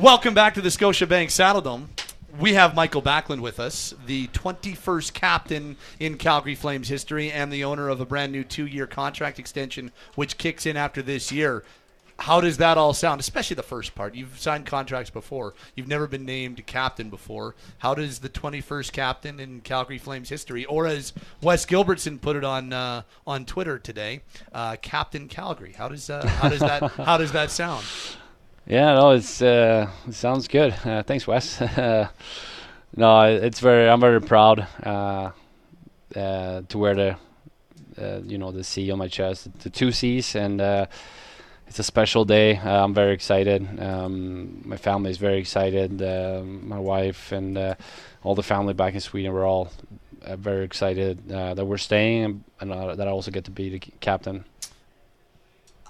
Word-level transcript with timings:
Welcome 0.00 0.32
back 0.32 0.54
to 0.54 0.62
the 0.62 0.70
Scotiabank 0.70 1.26
Saddledome. 1.26 1.88
We 2.38 2.54
have 2.54 2.74
Mikael 2.74 3.02
Backlund 3.02 3.40
with 3.40 3.60
us, 3.60 3.92
the 4.06 4.28
21st 4.28 5.12
captain 5.12 5.76
in 5.98 6.16
Calgary 6.16 6.54
Flames 6.54 6.88
history 6.88 7.30
and 7.30 7.52
the 7.52 7.64
owner 7.64 7.90
of 7.90 8.00
a 8.00 8.06
brand 8.06 8.32
new 8.32 8.42
two 8.42 8.66
year 8.66 8.86
contract 8.86 9.38
extension, 9.38 9.92
which 10.14 10.38
kicks 10.38 10.64
in 10.64 10.78
after 10.78 11.02
this 11.02 11.30
year. 11.30 11.64
How 12.18 12.40
does 12.40 12.56
that 12.56 12.78
all 12.78 12.94
sound, 12.94 13.20
especially 13.20 13.56
the 13.56 13.62
first 13.62 13.94
part? 13.94 14.14
You've 14.14 14.40
signed 14.40 14.64
contracts 14.64 15.10
before, 15.10 15.52
you've 15.76 15.86
never 15.86 16.06
been 16.06 16.24
named 16.24 16.64
captain 16.64 17.10
before. 17.10 17.54
How 17.80 17.94
does 17.94 18.20
the 18.20 18.30
21st 18.30 18.92
captain 18.92 19.38
in 19.38 19.60
Calgary 19.60 19.98
Flames 19.98 20.30
history, 20.30 20.64
or 20.64 20.86
as 20.86 21.12
Wes 21.42 21.66
Gilbertson 21.66 22.22
put 22.22 22.36
it 22.36 22.44
on 22.44 22.72
uh, 22.72 23.02
on 23.26 23.44
Twitter 23.44 23.78
today, 23.78 24.22
uh, 24.54 24.76
Captain 24.80 25.28
Calgary? 25.28 25.74
How 25.74 25.88
does 25.88 26.08
uh, 26.08 26.26
how 26.26 26.48
does 26.48 26.60
that 26.60 26.90
how 26.92 27.18
does 27.18 27.32
that 27.32 27.50
sound? 27.50 27.84
Yeah, 28.70 28.94
no, 28.94 29.10
it's 29.10 29.42
uh, 29.42 29.90
it 30.06 30.14
sounds 30.14 30.46
good. 30.46 30.72
Uh, 30.84 31.02
thanks, 31.02 31.26
Wes. 31.26 31.60
no, 32.96 33.22
it's 33.24 33.58
very. 33.58 33.88
I'm 33.88 34.00
very 34.00 34.20
proud 34.20 34.64
uh, 34.84 35.32
uh 36.14 36.62
to 36.68 36.78
wear 36.78 36.94
the 36.94 37.16
uh, 38.00 38.20
you 38.24 38.38
know 38.38 38.52
the 38.52 38.62
C 38.62 38.92
on 38.92 38.98
my 38.98 39.08
chest, 39.08 39.48
the 39.58 39.70
two 39.70 39.90
C's, 39.90 40.36
and 40.36 40.60
uh, 40.60 40.86
it's 41.66 41.80
a 41.80 41.82
special 41.82 42.24
day. 42.24 42.58
I'm 42.58 42.94
very 42.94 43.12
excited. 43.12 43.60
Um, 43.80 44.62
my 44.64 44.76
family 44.76 45.10
is 45.10 45.18
very 45.18 45.38
excited. 45.38 46.00
my 46.00 46.78
wife 46.78 47.32
and 47.32 47.58
all 48.22 48.36
the 48.36 48.44
family 48.44 48.74
back 48.74 48.94
in 48.94 49.00
Sweden 49.00 49.32
were 49.32 49.44
all 49.44 49.72
very 50.36 50.64
excited 50.64 51.28
that 51.28 51.66
we're 51.66 51.76
staying 51.76 52.44
and, 52.60 52.70
that 52.70 53.08
I 53.08 53.10
also 53.10 53.32
get 53.32 53.44
to 53.46 53.50
be 53.50 53.68
the 53.70 53.80
captain. 53.98 54.44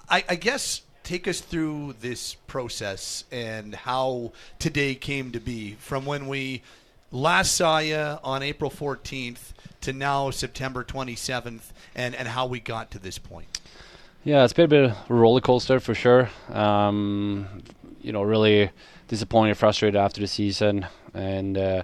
I, 0.09 0.23
I 0.27 0.35
guess 0.35 0.81
take 1.11 1.27
us 1.27 1.41
through 1.41 1.93
this 1.99 2.35
process 2.47 3.25
and 3.33 3.75
how 3.75 4.31
today 4.59 4.95
came 4.95 5.29
to 5.29 5.41
be 5.41 5.73
from 5.73 6.05
when 6.05 6.25
we 6.25 6.61
last 7.11 7.53
saw 7.53 7.79
you 7.79 8.17
on 8.23 8.41
April 8.41 8.71
14th 8.71 9.51
to 9.81 9.91
now 9.91 10.29
September 10.29 10.85
27th 10.85 11.73
and, 11.95 12.15
and 12.15 12.29
how 12.29 12.45
we 12.47 12.61
got 12.61 12.89
to 12.91 12.97
this 12.97 13.17
point. 13.17 13.59
Yeah, 14.23 14.45
it's 14.45 14.53
been 14.53 14.63
a 14.63 14.67
bit 14.69 14.85
of 14.85 15.09
a 15.09 15.13
roller 15.13 15.41
coaster 15.41 15.81
for 15.81 15.93
sure. 15.93 16.29
Um, 16.47 17.61
you 18.01 18.13
know, 18.13 18.21
really 18.23 18.69
disappointed, 19.09 19.57
frustrated 19.57 19.99
after 19.99 20.21
the 20.21 20.27
season, 20.27 20.85
and 21.13 21.57
uh, 21.57 21.83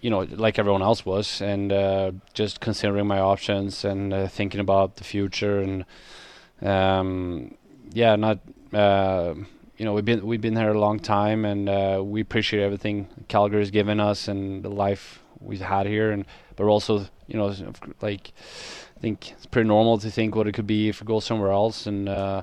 you 0.00 0.08
know, 0.08 0.20
like 0.20 0.58
everyone 0.58 0.80
else 0.80 1.04
was, 1.04 1.42
and 1.42 1.70
uh, 1.70 2.12
just 2.32 2.60
considering 2.60 3.06
my 3.06 3.18
options 3.18 3.84
and 3.84 4.14
uh, 4.14 4.26
thinking 4.26 4.58
about 4.58 4.96
the 4.96 5.04
future 5.04 5.60
and 5.60 5.84
um, 6.62 7.54
yeah, 7.92 8.16
not 8.16 8.40
uh, 8.72 9.34
you 9.76 9.84
know 9.84 9.92
we've 9.92 10.04
been 10.04 10.26
we've 10.26 10.40
been 10.40 10.56
here 10.56 10.70
a 10.70 10.78
long 10.78 10.98
time, 10.98 11.44
and 11.44 11.68
uh, 11.68 12.02
we 12.04 12.20
appreciate 12.20 12.62
everything 12.62 13.08
Calgary 13.28 13.60
has 13.60 13.70
given 13.70 14.00
us 14.00 14.28
and 14.28 14.62
the 14.62 14.68
life 14.68 15.20
we've 15.40 15.60
had 15.60 15.86
here, 15.86 16.10
and 16.10 16.24
but 16.56 16.64
also 16.64 17.06
you 17.26 17.38
know 17.38 17.54
like 18.00 18.32
I 18.96 19.00
think 19.00 19.32
it's 19.32 19.46
pretty 19.46 19.68
normal 19.68 19.98
to 19.98 20.10
think 20.10 20.34
what 20.34 20.46
it 20.48 20.52
could 20.52 20.66
be 20.66 20.88
if 20.88 21.00
we 21.00 21.06
go 21.06 21.20
somewhere 21.20 21.52
else, 21.52 21.86
and 21.86 22.08
uh, 22.08 22.42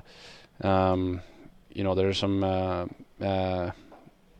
um, 0.62 1.20
you 1.72 1.84
know 1.84 1.94
there's 1.94 2.18
some. 2.18 2.42
Uh, 2.42 2.86
uh, 3.20 3.70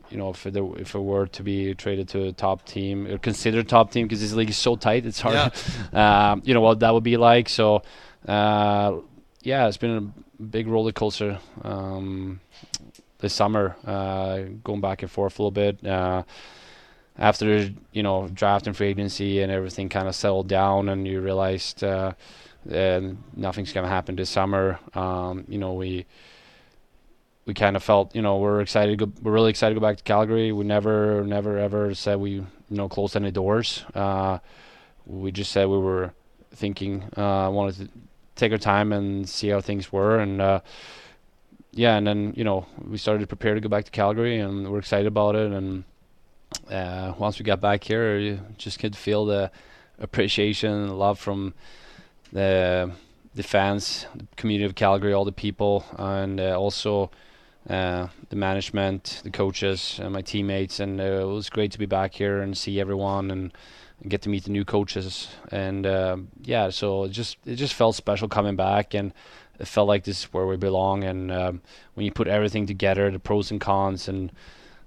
you 0.09 0.17
know, 0.17 0.29
if 0.29 0.45
it, 0.45 0.55
if 0.55 0.95
it 0.95 0.99
were 0.99 1.27
to 1.27 1.43
be 1.43 1.73
traded 1.75 2.07
to 2.09 2.27
a 2.27 2.31
top 2.31 2.65
team 2.65 3.07
or 3.07 3.17
considered 3.17 3.67
top 3.67 3.91
team 3.91 4.07
because 4.07 4.21
this 4.21 4.31
league 4.33 4.49
is 4.49 4.57
so 4.57 4.75
tight, 4.75 5.05
it's 5.05 5.19
hard. 5.19 5.51
Yeah. 5.93 6.31
um, 6.31 6.41
you 6.45 6.53
know 6.53 6.61
what 6.61 6.79
that 6.79 6.93
would 6.93 7.03
be 7.03 7.17
like. 7.17 7.49
So, 7.49 7.83
uh, 8.27 8.97
yeah, 9.41 9.67
it's 9.67 9.77
been 9.77 10.13
a 10.39 10.41
big 10.41 10.67
roller 10.67 10.91
coaster 10.91 11.39
um, 11.63 12.39
this 13.19 13.33
summer, 13.33 13.75
uh, 13.85 14.41
going 14.63 14.81
back 14.81 15.01
and 15.01 15.11
forth 15.11 15.39
a 15.39 15.41
little 15.41 15.51
bit. 15.51 15.85
Uh, 15.85 16.23
after 17.19 17.69
you 17.91 18.03
know 18.03 18.27
draft 18.27 18.67
and 18.67 18.77
free 18.77 18.89
agency 18.89 19.41
and 19.41 19.51
everything 19.51 19.89
kind 19.89 20.07
of 20.07 20.15
settled 20.15 20.47
down, 20.47 20.89
and 20.89 21.07
you 21.07 21.21
realized 21.21 21.83
uh, 21.83 22.13
nothing's 22.65 23.73
gonna 23.73 23.87
happen 23.87 24.15
this 24.15 24.29
summer. 24.29 24.79
Um, 24.93 25.45
you 25.47 25.57
know 25.57 25.73
we 25.73 26.05
we 27.45 27.53
kind 27.53 27.75
of 27.75 27.83
felt 27.83 28.15
you 28.15 28.21
know 28.21 28.37
we're 28.37 28.61
excited. 28.61 28.99
Go, 28.99 29.11
we're 29.21 29.31
really 29.31 29.49
excited 29.49 29.73
to 29.73 29.79
go 29.79 29.87
back 29.87 29.97
to 29.97 30.03
Calgary. 30.03 30.51
We 30.51 30.65
never 30.65 31.23
never 31.23 31.57
ever 31.57 31.95
said 31.95 32.19
we 32.19 32.31
you 32.31 32.47
know 32.69 32.89
closed 32.89 33.15
any 33.15 33.31
doors. 33.31 33.83
Uh, 33.95 34.39
we 35.05 35.31
just 35.31 35.51
said 35.51 35.67
we 35.67 35.77
were 35.77 36.13
thinking 36.51 37.03
uh, 37.15 37.49
wanted 37.51 37.75
to 37.75 37.89
take 38.37 38.51
our 38.51 38.57
time 38.57 38.93
and 38.93 39.27
see 39.27 39.49
how 39.49 39.61
things 39.61 39.91
were. 39.91 40.19
And 40.19 40.41
uh, 40.41 40.61
yeah 41.77 41.95
and 41.95 42.07
then 42.07 42.33
you 42.35 42.43
know 42.43 42.65
we 42.89 42.97
started 42.97 43.21
to 43.21 43.27
prepare 43.27 43.53
to 43.53 43.61
go 43.61 43.69
back 43.69 43.85
to 43.85 43.91
Calgary 43.91 44.39
and 44.39 44.69
we're 44.71 44.79
excited 44.79 45.07
about 45.07 45.35
it. 45.35 45.51
And 45.51 45.83
uh, 46.71 47.13
once 47.17 47.39
we 47.39 47.45
got 47.45 47.61
back 47.61 47.83
here 47.83 48.17
you 48.17 48.39
just 48.57 48.79
could 48.79 48.95
feel 48.95 49.25
the 49.25 49.51
appreciation 49.99 50.71
and 50.71 50.99
love 50.99 51.19
from 51.19 51.53
the 52.31 52.91
the 53.35 53.43
fans 53.43 54.07
the 54.15 54.25
community 54.35 54.65
of 54.65 54.75
Calgary 54.75 55.13
all 55.13 55.25
the 55.25 55.31
people. 55.31 55.85
And 55.97 56.39
uh, 56.39 56.59
also 56.59 57.11
uh, 57.69 58.07
the 58.29 58.35
management 58.35 59.21
the 59.23 59.29
coaches 59.29 59.99
and 60.01 60.13
my 60.13 60.21
teammates 60.21 60.79
and 60.79 60.99
uh, 61.01 61.03
it 61.03 61.25
was 61.25 61.49
great 61.49 61.71
to 61.71 61.79
be 61.79 61.85
back 61.85 62.13
here 62.13 62.41
and 62.41 62.57
see 62.57 62.79
everyone 62.79 63.31
and 63.31 63.51
and 64.01 64.11
get 64.11 64.21
to 64.23 64.29
meet 64.29 64.43
the 64.43 64.51
new 64.51 64.65
coaches. 64.65 65.27
And 65.51 65.85
uh, 65.85 66.17
yeah, 66.41 66.69
so 66.69 67.05
it 67.05 67.09
just 67.09 67.37
it 67.45 67.55
just 67.55 67.73
felt 67.73 67.95
special 67.95 68.27
coming 68.27 68.55
back, 68.55 68.93
and 68.93 69.13
it 69.59 69.67
felt 69.67 69.87
like 69.87 70.03
this 70.03 70.19
is 70.19 70.33
where 70.33 70.45
we 70.45 70.57
belong. 70.57 71.03
And 71.03 71.31
um, 71.31 71.61
when 71.95 72.05
you 72.05 72.11
put 72.11 72.27
everything 72.27 72.65
together, 72.65 73.09
the 73.11 73.19
pros 73.19 73.51
and 73.51 73.59
cons, 73.59 74.07
and 74.07 74.31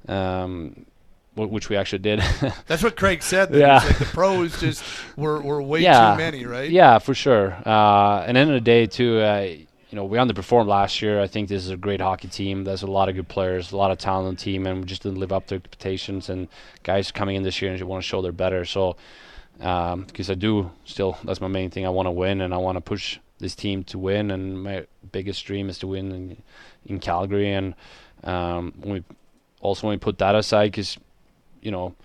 um, 0.08 0.86
which 1.34 1.68
we 1.68 1.76
actually 1.76 2.00
did. 2.00 2.22
That's 2.66 2.82
what 2.82 2.96
Craig 2.96 3.22
said. 3.22 3.54
yeah, 3.54 3.78
like 3.78 3.98
the 3.98 4.04
pros 4.06 4.60
just 4.60 4.84
were 5.16 5.40
were 5.40 5.62
way 5.62 5.80
yeah. 5.80 6.12
too 6.12 6.18
many, 6.18 6.44
right? 6.44 6.70
Yeah, 6.70 6.98
for 6.98 7.14
sure. 7.14 7.56
Uh, 7.66 8.24
and 8.26 8.36
end 8.36 8.50
of 8.50 8.54
the 8.54 8.60
day, 8.60 8.86
too. 8.86 9.18
Uh, 9.18 9.54
you 9.90 9.96
know, 9.96 10.04
we 10.04 10.18
underperformed 10.18 10.68
last 10.68 11.02
year. 11.02 11.20
I 11.20 11.26
think 11.26 11.48
this 11.48 11.64
is 11.64 11.70
a 11.70 11.76
great 11.76 12.00
hockey 12.00 12.28
team. 12.28 12.62
There's 12.62 12.82
a 12.82 12.86
lot 12.86 13.08
of 13.08 13.16
good 13.16 13.28
players, 13.28 13.72
a 13.72 13.76
lot 13.76 13.90
of 13.90 13.98
talent 13.98 14.28
on 14.28 14.34
the 14.36 14.40
team, 14.40 14.66
and 14.66 14.78
we 14.78 14.84
just 14.84 15.02
didn't 15.02 15.18
live 15.18 15.32
up 15.32 15.48
to 15.48 15.56
expectations. 15.56 16.28
And 16.28 16.46
guys 16.84 17.10
coming 17.10 17.34
in 17.34 17.42
this 17.42 17.60
year 17.60 17.72
and 17.72 17.82
want 17.82 18.02
to 18.02 18.08
show 18.08 18.22
they're 18.22 18.30
better. 18.30 18.64
So, 18.64 18.96
because 19.58 19.94
um, 19.94 20.06
I 20.30 20.34
do 20.34 20.70
still, 20.84 21.18
that's 21.24 21.40
my 21.40 21.48
main 21.48 21.70
thing. 21.70 21.86
I 21.86 21.90
want 21.90 22.06
to 22.06 22.12
win, 22.12 22.40
and 22.40 22.54
I 22.54 22.58
want 22.58 22.76
to 22.76 22.80
push 22.80 23.18
this 23.38 23.56
team 23.56 23.82
to 23.84 23.98
win. 23.98 24.30
And 24.30 24.62
my 24.62 24.86
biggest 25.10 25.44
dream 25.44 25.68
is 25.68 25.78
to 25.80 25.88
win 25.88 26.12
in, 26.12 26.42
in 26.86 27.00
Calgary. 27.00 27.52
And 27.52 27.74
um, 28.22 28.72
when 28.80 28.94
we 28.94 29.04
also 29.60 29.88
when 29.88 29.94
we 29.94 29.98
put 29.98 30.18
that 30.18 30.36
aside, 30.36 30.70
because 30.70 30.98
you 31.62 31.72
know, 31.72 31.96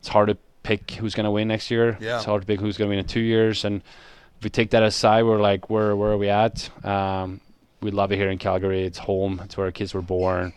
it's 0.00 0.08
hard 0.08 0.28
to 0.28 0.36
pick 0.64 0.90
who's 0.90 1.14
going 1.14 1.24
to 1.24 1.30
win 1.30 1.46
next 1.48 1.70
year. 1.70 1.96
Yeah. 2.00 2.16
It's 2.16 2.24
hard 2.24 2.42
to 2.42 2.46
pick 2.46 2.58
who's 2.58 2.76
going 2.76 2.88
to 2.88 2.90
win 2.90 2.98
in 2.98 3.06
two 3.06 3.20
years, 3.20 3.64
and 3.64 3.80
if 4.38 4.44
we 4.44 4.50
take 4.50 4.70
that 4.70 4.84
aside, 4.84 5.24
we're 5.24 5.40
like, 5.40 5.68
where 5.68 5.96
where 5.96 6.12
are 6.12 6.16
we 6.16 6.28
at? 6.28 6.70
Um, 6.84 7.40
we 7.80 7.90
love 7.90 8.12
it 8.12 8.16
here 8.16 8.30
in 8.30 8.38
Calgary. 8.38 8.84
It's 8.84 8.98
home. 8.98 9.40
It's 9.44 9.56
where 9.56 9.66
our 9.66 9.72
kids 9.72 9.94
were 9.94 10.02
born. 10.02 10.52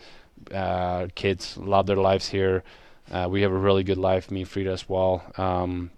Uh, 0.54 1.08
kids 1.16 1.58
love 1.58 1.88
their 1.88 1.96
lives 1.96 2.28
here. 2.28 2.64
Uh, 3.12 3.28
we 3.30 3.42
have 3.42 3.52
a 3.52 3.58
really 3.58 3.84
good 3.84 3.98
life, 3.98 4.30
me 4.30 4.42
and 4.42 4.50
Frida 4.50 4.72
as 4.72 4.88
well. 4.88 5.24
Um, 5.36 5.90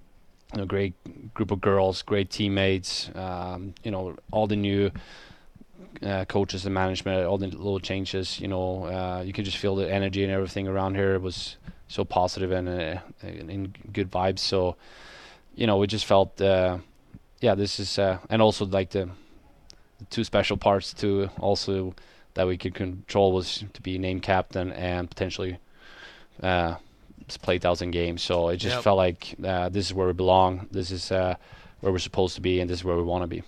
you 0.53 0.59
know, 0.59 0.65
great 0.65 0.93
group 1.33 1.51
of 1.51 1.59
girls, 1.59 2.01
great 2.03 2.29
teammates. 2.29 3.09
Um, 3.15 3.73
you 3.83 3.91
know, 3.91 4.15
all 4.31 4.47
the 4.47 4.55
new 4.55 4.91
uh, 6.01 6.23
coaches 6.25 6.65
and 6.65 6.73
management, 6.73 7.25
all 7.25 7.37
the 7.37 7.47
little 7.47 7.81
changes. 7.81 8.39
You 8.39 8.47
know, 8.47 8.85
uh, 8.85 9.23
you 9.25 9.33
can 9.33 9.43
just 9.43 9.57
feel 9.57 9.75
the 9.75 9.91
energy 9.91 10.23
and 10.23 10.31
everything 10.31 10.69
around 10.69 10.95
here 10.95 11.15
It 11.15 11.21
was 11.21 11.57
so 11.89 12.05
positive 12.05 12.51
and 12.51 12.69
uh, 12.69 13.01
in 13.27 13.75
good 13.91 14.09
vibes. 14.09 14.39
So, 14.39 14.77
you 15.53 15.67
know, 15.67 15.77
we 15.77 15.87
just 15.87 16.05
felt 16.05 16.39
uh, 16.41 16.77
yeah, 17.43 17.55
this 17.55 17.77
is 17.77 17.99
uh, 17.99 18.19
and 18.29 18.41
also 18.41 18.65
like 18.65 18.91
the, 18.91 19.09
the, 19.99 20.05
two 20.09 20.23
special 20.23 20.55
parts 20.55 20.93
to 20.93 21.29
also 21.41 21.93
that 22.35 22.47
we 22.47 22.57
could 22.57 22.73
control 22.73 23.33
was 23.33 23.65
to 23.73 23.81
be 23.81 23.97
named 23.97 24.23
captain 24.23 24.71
and 24.71 25.09
potentially 25.09 25.57
uh, 26.41 26.75
play 27.41 27.59
thousand 27.59 27.91
games. 27.91 28.21
So 28.21 28.47
it 28.47 28.57
just 28.57 28.75
yep. 28.75 28.83
felt 28.83 28.95
like 28.95 29.35
uh, 29.43 29.67
this 29.67 29.85
is 29.85 29.93
where 29.93 30.07
we 30.07 30.13
belong. 30.13 30.69
This 30.71 30.89
is 30.89 31.11
uh, 31.11 31.35
where 31.81 31.91
we're 31.91 31.99
supposed 31.99 32.35
to 32.35 32.41
be, 32.41 32.61
and 32.61 32.69
this 32.69 32.79
is 32.79 32.85
where 32.85 32.95
we 32.95 33.03
want 33.03 33.23
to 33.23 33.27
be. 33.27 33.43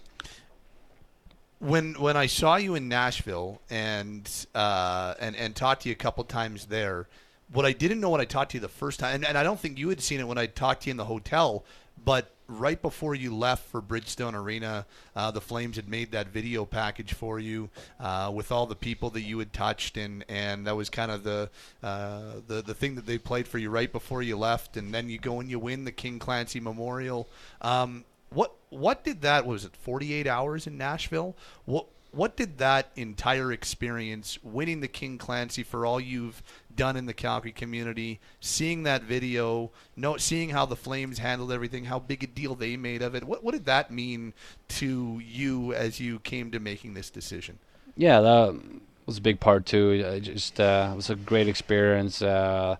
When 1.59 1.93
when 1.93 2.17
I 2.17 2.25
saw 2.25 2.57
you 2.57 2.75
in 2.75 2.89
Nashville 2.89 3.61
and 3.69 4.29
uh, 4.53 5.13
and 5.21 5.37
and 5.37 5.55
talked 5.55 5.83
to 5.83 5.89
you 5.89 5.93
a 5.93 5.97
couple 5.97 6.21
times 6.25 6.65
there, 6.65 7.07
what 7.49 7.65
I 7.65 7.71
didn't 7.71 8.01
know 8.01 8.09
when 8.09 8.19
I 8.19 8.25
talked 8.25 8.51
to 8.51 8.57
you 8.57 8.61
the 8.61 8.67
first 8.67 8.99
time, 8.99 9.15
and, 9.15 9.25
and 9.25 9.37
I 9.37 9.43
don't 9.43 9.57
think 9.59 9.79
you 9.79 9.87
had 9.87 10.01
seen 10.01 10.19
it 10.19 10.27
when 10.27 10.37
I 10.37 10.47
talked 10.47 10.81
to 10.81 10.87
you 10.87 10.91
in 10.91 10.97
the 10.97 11.05
hotel, 11.05 11.63
but 12.03 12.34
right 12.47 12.81
before 12.81 13.15
you 13.15 13.35
left 13.35 13.67
for 13.69 13.81
Bridgestone 13.81 14.33
Arena, 14.33 14.85
uh, 15.15 15.31
the 15.31 15.41
Flames 15.41 15.75
had 15.75 15.89
made 15.89 16.11
that 16.11 16.27
video 16.27 16.65
package 16.65 17.13
for 17.13 17.39
you 17.39 17.69
uh, 17.99 18.31
with 18.33 18.51
all 18.51 18.65
the 18.65 18.75
people 18.75 19.09
that 19.11 19.21
you 19.21 19.39
had 19.39 19.53
touched, 19.53 19.97
and, 19.97 20.23
and 20.29 20.67
that 20.67 20.75
was 20.75 20.89
kind 20.89 21.11
of 21.11 21.23
the, 21.23 21.49
uh, 21.83 22.33
the 22.47 22.61
the 22.61 22.73
thing 22.73 22.95
that 22.95 23.05
they 23.05 23.17
played 23.17 23.47
for 23.47 23.57
you 23.57 23.69
right 23.69 23.91
before 23.91 24.21
you 24.21 24.37
left, 24.37 24.77
and 24.77 24.93
then 24.93 25.09
you 25.09 25.17
go 25.17 25.39
and 25.39 25.49
you 25.49 25.59
win 25.59 25.85
the 25.85 25.91
King 25.91 26.19
Clancy 26.19 26.59
Memorial. 26.59 27.27
Um, 27.61 28.05
what 28.29 28.55
what 28.69 29.03
did 29.03 29.21
that 29.21 29.45
was 29.45 29.65
it 29.65 29.75
48 29.75 30.27
hours 30.27 30.67
in 30.67 30.77
Nashville? 30.77 31.35
What 31.65 31.87
What 32.15 32.37
did 32.37 32.59
that 32.59 32.91
entire 32.95 33.51
experience, 33.51 34.39
winning 34.41 34.79
the 34.79 34.87
King 34.87 35.17
Clancy 35.17 35.63
for 35.63 35.85
all 35.85 35.99
you've 35.99 36.41
done 36.73 36.95
in 36.95 37.07
the 37.07 37.13
Calgary 37.13 37.51
community, 37.51 38.21
seeing 38.39 38.83
that 38.83 39.03
video, 39.03 39.71
know, 39.97 40.15
seeing 40.15 40.51
how 40.51 40.65
the 40.65 40.77
Flames 40.77 41.17
handled 41.17 41.51
everything, 41.51 41.83
how 41.83 41.99
big 41.99 42.23
a 42.23 42.27
deal 42.27 42.55
they 42.55 42.77
made 42.77 43.01
of 43.01 43.15
it, 43.15 43.25
what, 43.25 43.43
what 43.43 43.51
did 43.51 43.65
that 43.65 43.91
mean 43.91 44.33
to 44.69 45.19
you 45.19 45.73
as 45.73 45.99
you 45.99 46.19
came 46.19 46.51
to 46.51 46.59
making 46.59 46.93
this 46.93 47.09
decision? 47.09 47.59
Yeah, 47.97 48.21
that 48.21 48.61
was 49.05 49.17
a 49.17 49.21
big 49.21 49.41
part 49.41 49.65
too. 49.65 50.19
Just 50.21 50.57
uh, 50.59 50.91
it 50.93 50.95
was 50.95 51.09
a 51.09 51.15
great 51.15 51.49
experience. 51.49 52.21
Uh, 52.21 52.77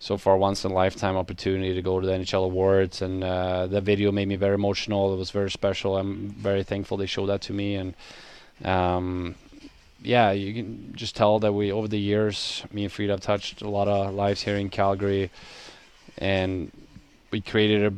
so 0.00 0.16
far, 0.16 0.36
once 0.36 0.64
in 0.64 0.72
a 0.72 0.74
lifetime 0.74 1.16
opportunity 1.16 1.74
to 1.74 1.82
go 1.82 2.00
to 2.00 2.06
the 2.06 2.12
NHL 2.12 2.44
awards, 2.44 3.02
and 3.02 3.22
uh, 3.22 3.68
the 3.68 3.80
video 3.80 4.10
made 4.10 4.28
me 4.28 4.36
very 4.36 4.54
emotional. 4.54 5.12
It 5.12 5.16
was 5.16 5.30
very 5.30 5.50
special. 5.50 5.96
I'm 5.96 6.30
very 6.30 6.62
thankful 6.64 6.96
they 6.96 7.06
showed 7.06 7.26
that 7.26 7.40
to 7.42 7.52
me, 7.52 7.74
and 7.76 7.94
um, 8.64 9.34
yeah, 10.02 10.30
you 10.30 10.54
can 10.54 10.92
just 10.94 11.16
tell 11.16 11.38
that 11.40 11.52
we 11.52 11.72
over 11.72 11.88
the 11.88 11.98
years, 11.98 12.64
me 12.72 12.84
and 12.84 12.92
Frida 12.92 13.14
have 13.14 13.20
touched 13.20 13.62
a 13.62 13.68
lot 13.68 13.88
of 13.88 14.14
lives 14.14 14.42
here 14.42 14.56
in 14.56 14.68
Calgary, 14.70 15.30
and 16.18 16.70
we 17.30 17.40
created 17.40 17.92
a 17.92 17.96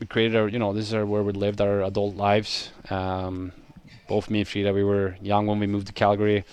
we 0.00 0.06
created 0.06 0.36
a 0.36 0.50
you 0.50 0.58
know 0.58 0.72
this 0.72 0.88
is 0.88 0.94
where 0.94 1.22
we 1.22 1.32
lived 1.32 1.60
our 1.60 1.82
adult 1.82 2.16
lives. 2.16 2.70
Um, 2.90 3.52
both 4.08 4.30
me 4.30 4.40
and 4.40 4.48
Frida, 4.48 4.72
we 4.72 4.84
were 4.84 5.16
young 5.20 5.46
when 5.46 5.58
we 5.58 5.66
moved 5.66 5.86
to 5.88 5.92
Calgary. 5.92 6.44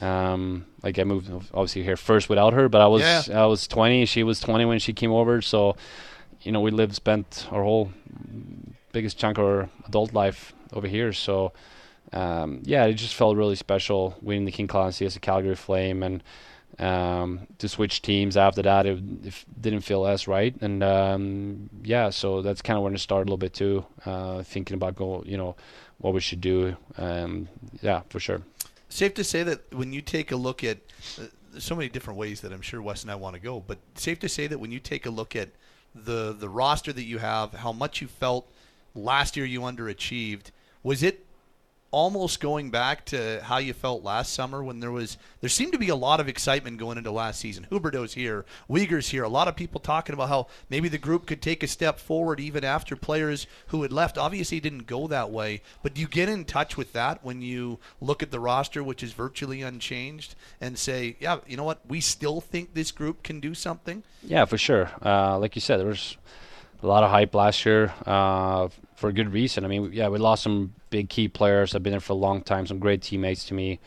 Um, 0.00 0.66
like 0.82 0.98
I 0.98 1.04
moved 1.04 1.30
obviously 1.54 1.82
here 1.82 1.96
first 1.96 2.28
without 2.28 2.52
her, 2.52 2.68
but 2.68 2.80
I 2.80 2.86
was 2.86 3.02
Yeah. 3.02 3.42
I 3.42 3.46
was 3.46 3.66
20. 3.66 4.06
She 4.06 4.22
was 4.22 4.40
20 4.40 4.64
when 4.64 4.78
she 4.78 4.92
came 4.92 5.12
over, 5.12 5.40
so 5.42 5.76
you 6.42 6.52
know 6.52 6.60
we 6.60 6.70
lived 6.70 6.94
spent 6.94 7.48
our 7.50 7.62
whole 7.62 7.90
biggest 8.92 9.18
chunk 9.18 9.38
of 9.38 9.44
our 9.44 9.68
adult 9.86 10.12
life 10.14 10.52
over 10.72 10.86
here. 10.86 11.12
So 11.12 11.52
um, 12.12 12.62
yeah, 12.64 12.84
it 12.84 12.94
just 12.94 13.14
felt 13.14 13.36
really 13.36 13.56
special 13.56 14.16
winning 14.22 14.44
the 14.44 14.52
King 14.52 14.66
Clancy 14.66 15.04
as 15.06 15.16
a 15.16 15.20
Calgary 15.20 15.56
Flame, 15.56 16.02
and 16.02 16.22
um, 16.78 17.46
to 17.58 17.68
switch 17.68 18.02
teams 18.02 18.36
after 18.36 18.62
that, 18.62 18.86
it, 18.86 18.98
it 19.24 19.44
didn't 19.60 19.80
feel 19.80 20.06
as 20.06 20.28
right. 20.28 20.54
And 20.60 20.82
um, 20.82 21.70
yeah, 21.82 22.10
so 22.10 22.42
that's 22.42 22.62
kind 22.62 22.76
of 22.76 22.82
when 22.82 22.94
it 22.94 22.98
started 22.98 23.24
a 23.24 23.28
little 23.30 23.38
bit 23.38 23.54
too, 23.54 23.84
uh, 24.04 24.42
thinking 24.42 24.74
about 24.74 24.96
go, 24.96 25.22
you 25.26 25.36
know, 25.36 25.56
what 25.98 26.14
we 26.14 26.20
should 26.20 26.40
do. 26.40 26.76
Um, 26.98 27.48
yeah, 27.80 28.02
for 28.10 28.20
sure. 28.20 28.42
Safe 28.88 29.14
to 29.14 29.24
say 29.24 29.42
that 29.42 29.72
when 29.74 29.92
you 29.92 30.00
take 30.00 30.30
a 30.32 30.36
look 30.36 30.62
at, 30.62 30.78
uh, 31.18 31.24
so 31.58 31.74
many 31.74 31.88
different 31.88 32.18
ways 32.18 32.42
that 32.42 32.52
I'm 32.52 32.60
sure 32.60 32.82
Wes 32.82 33.02
and 33.02 33.10
I 33.10 33.14
want 33.14 33.34
to 33.34 33.40
go, 33.40 33.60
but 33.66 33.78
safe 33.94 34.18
to 34.20 34.28
say 34.28 34.46
that 34.46 34.58
when 34.58 34.70
you 34.70 34.78
take 34.78 35.06
a 35.06 35.10
look 35.10 35.34
at 35.34 35.48
the 35.94 36.36
the 36.38 36.48
roster 36.48 36.92
that 36.92 37.04
you 37.04 37.18
have, 37.18 37.54
how 37.54 37.72
much 37.72 38.02
you 38.02 38.08
felt 38.08 38.46
last 38.94 39.36
year 39.36 39.46
you 39.46 39.60
underachieved, 39.60 40.50
was 40.82 41.02
it 41.02 41.25
almost 41.90 42.40
going 42.40 42.70
back 42.70 43.04
to 43.06 43.40
how 43.42 43.58
you 43.58 43.72
felt 43.72 44.02
last 44.02 44.32
summer 44.32 44.62
when 44.62 44.80
there 44.80 44.90
was 44.90 45.16
there 45.40 45.48
seemed 45.50 45.72
to 45.72 45.78
be 45.78 45.88
a 45.88 45.96
lot 45.96 46.20
of 46.20 46.28
excitement 46.28 46.78
going 46.78 46.98
into 46.98 47.10
last 47.10 47.40
season. 47.40 47.66
Huberdeau's 47.70 48.14
here, 48.14 48.44
Weegar's 48.68 49.10
here. 49.10 49.22
A 49.22 49.28
lot 49.28 49.48
of 49.48 49.56
people 49.56 49.80
talking 49.80 50.12
about 50.12 50.28
how 50.28 50.48
maybe 50.68 50.88
the 50.88 50.98
group 50.98 51.26
could 51.26 51.40
take 51.40 51.62
a 51.62 51.68
step 51.68 51.98
forward 51.98 52.40
even 52.40 52.64
after 52.64 52.96
players 52.96 53.46
who 53.68 53.82
had 53.82 53.92
left. 53.92 54.18
Obviously, 54.18 54.60
didn't 54.60 54.86
go 54.86 55.06
that 55.06 55.30
way. 55.30 55.62
But 55.82 55.94
do 55.94 56.00
you 56.00 56.08
get 56.08 56.28
in 56.28 56.44
touch 56.44 56.76
with 56.76 56.92
that 56.92 57.24
when 57.24 57.40
you 57.40 57.78
look 58.00 58.22
at 58.22 58.30
the 58.30 58.40
roster, 58.40 58.82
which 58.82 59.02
is 59.02 59.12
virtually 59.12 59.62
unchanged, 59.62 60.34
and 60.60 60.78
say, 60.78 61.16
yeah, 61.20 61.38
you 61.46 61.56
know 61.56 61.64
what, 61.64 61.80
we 61.86 62.00
still 62.00 62.40
think 62.40 62.74
this 62.74 62.90
group 62.90 63.22
can 63.22 63.40
do 63.40 63.54
something? 63.54 64.02
Yeah, 64.22 64.44
for 64.44 64.58
sure. 64.58 64.90
Uh, 65.04 65.38
like 65.38 65.54
you 65.54 65.60
said, 65.60 65.78
there 65.78 65.86
was 65.86 66.16
a 66.82 66.86
lot 66.86 67.02
of 67.02 67.10
hype 67.10 67.34
last 67.34 67.64
year 67.64 67.92
uh, 68.04 68.68
for 68.94 69.08
a 69.08 69.12
good 69.12 69.32
reason. 69.32 69.64
I 69.64 69.68
mean, 69.68 69.92
yeah, 69.92 70.08
we 70.08 70.18
lost 70.18 70.42
some 70.42 70.74
big 70.90 71.08
key 71.08 71.28
players. 71.28 71.74
I've 71.74 71.82
been 71.82 71.92
there 71.92 72.00
for 72.00 72.12
a 72.12 72.16
long 72.16 72.42
time. 72.42 72.66
Some 72.66 72.78
great 72.78 73.02
teammates 73.02 73.44
to 73.46 73.54
me, 73.54 73.80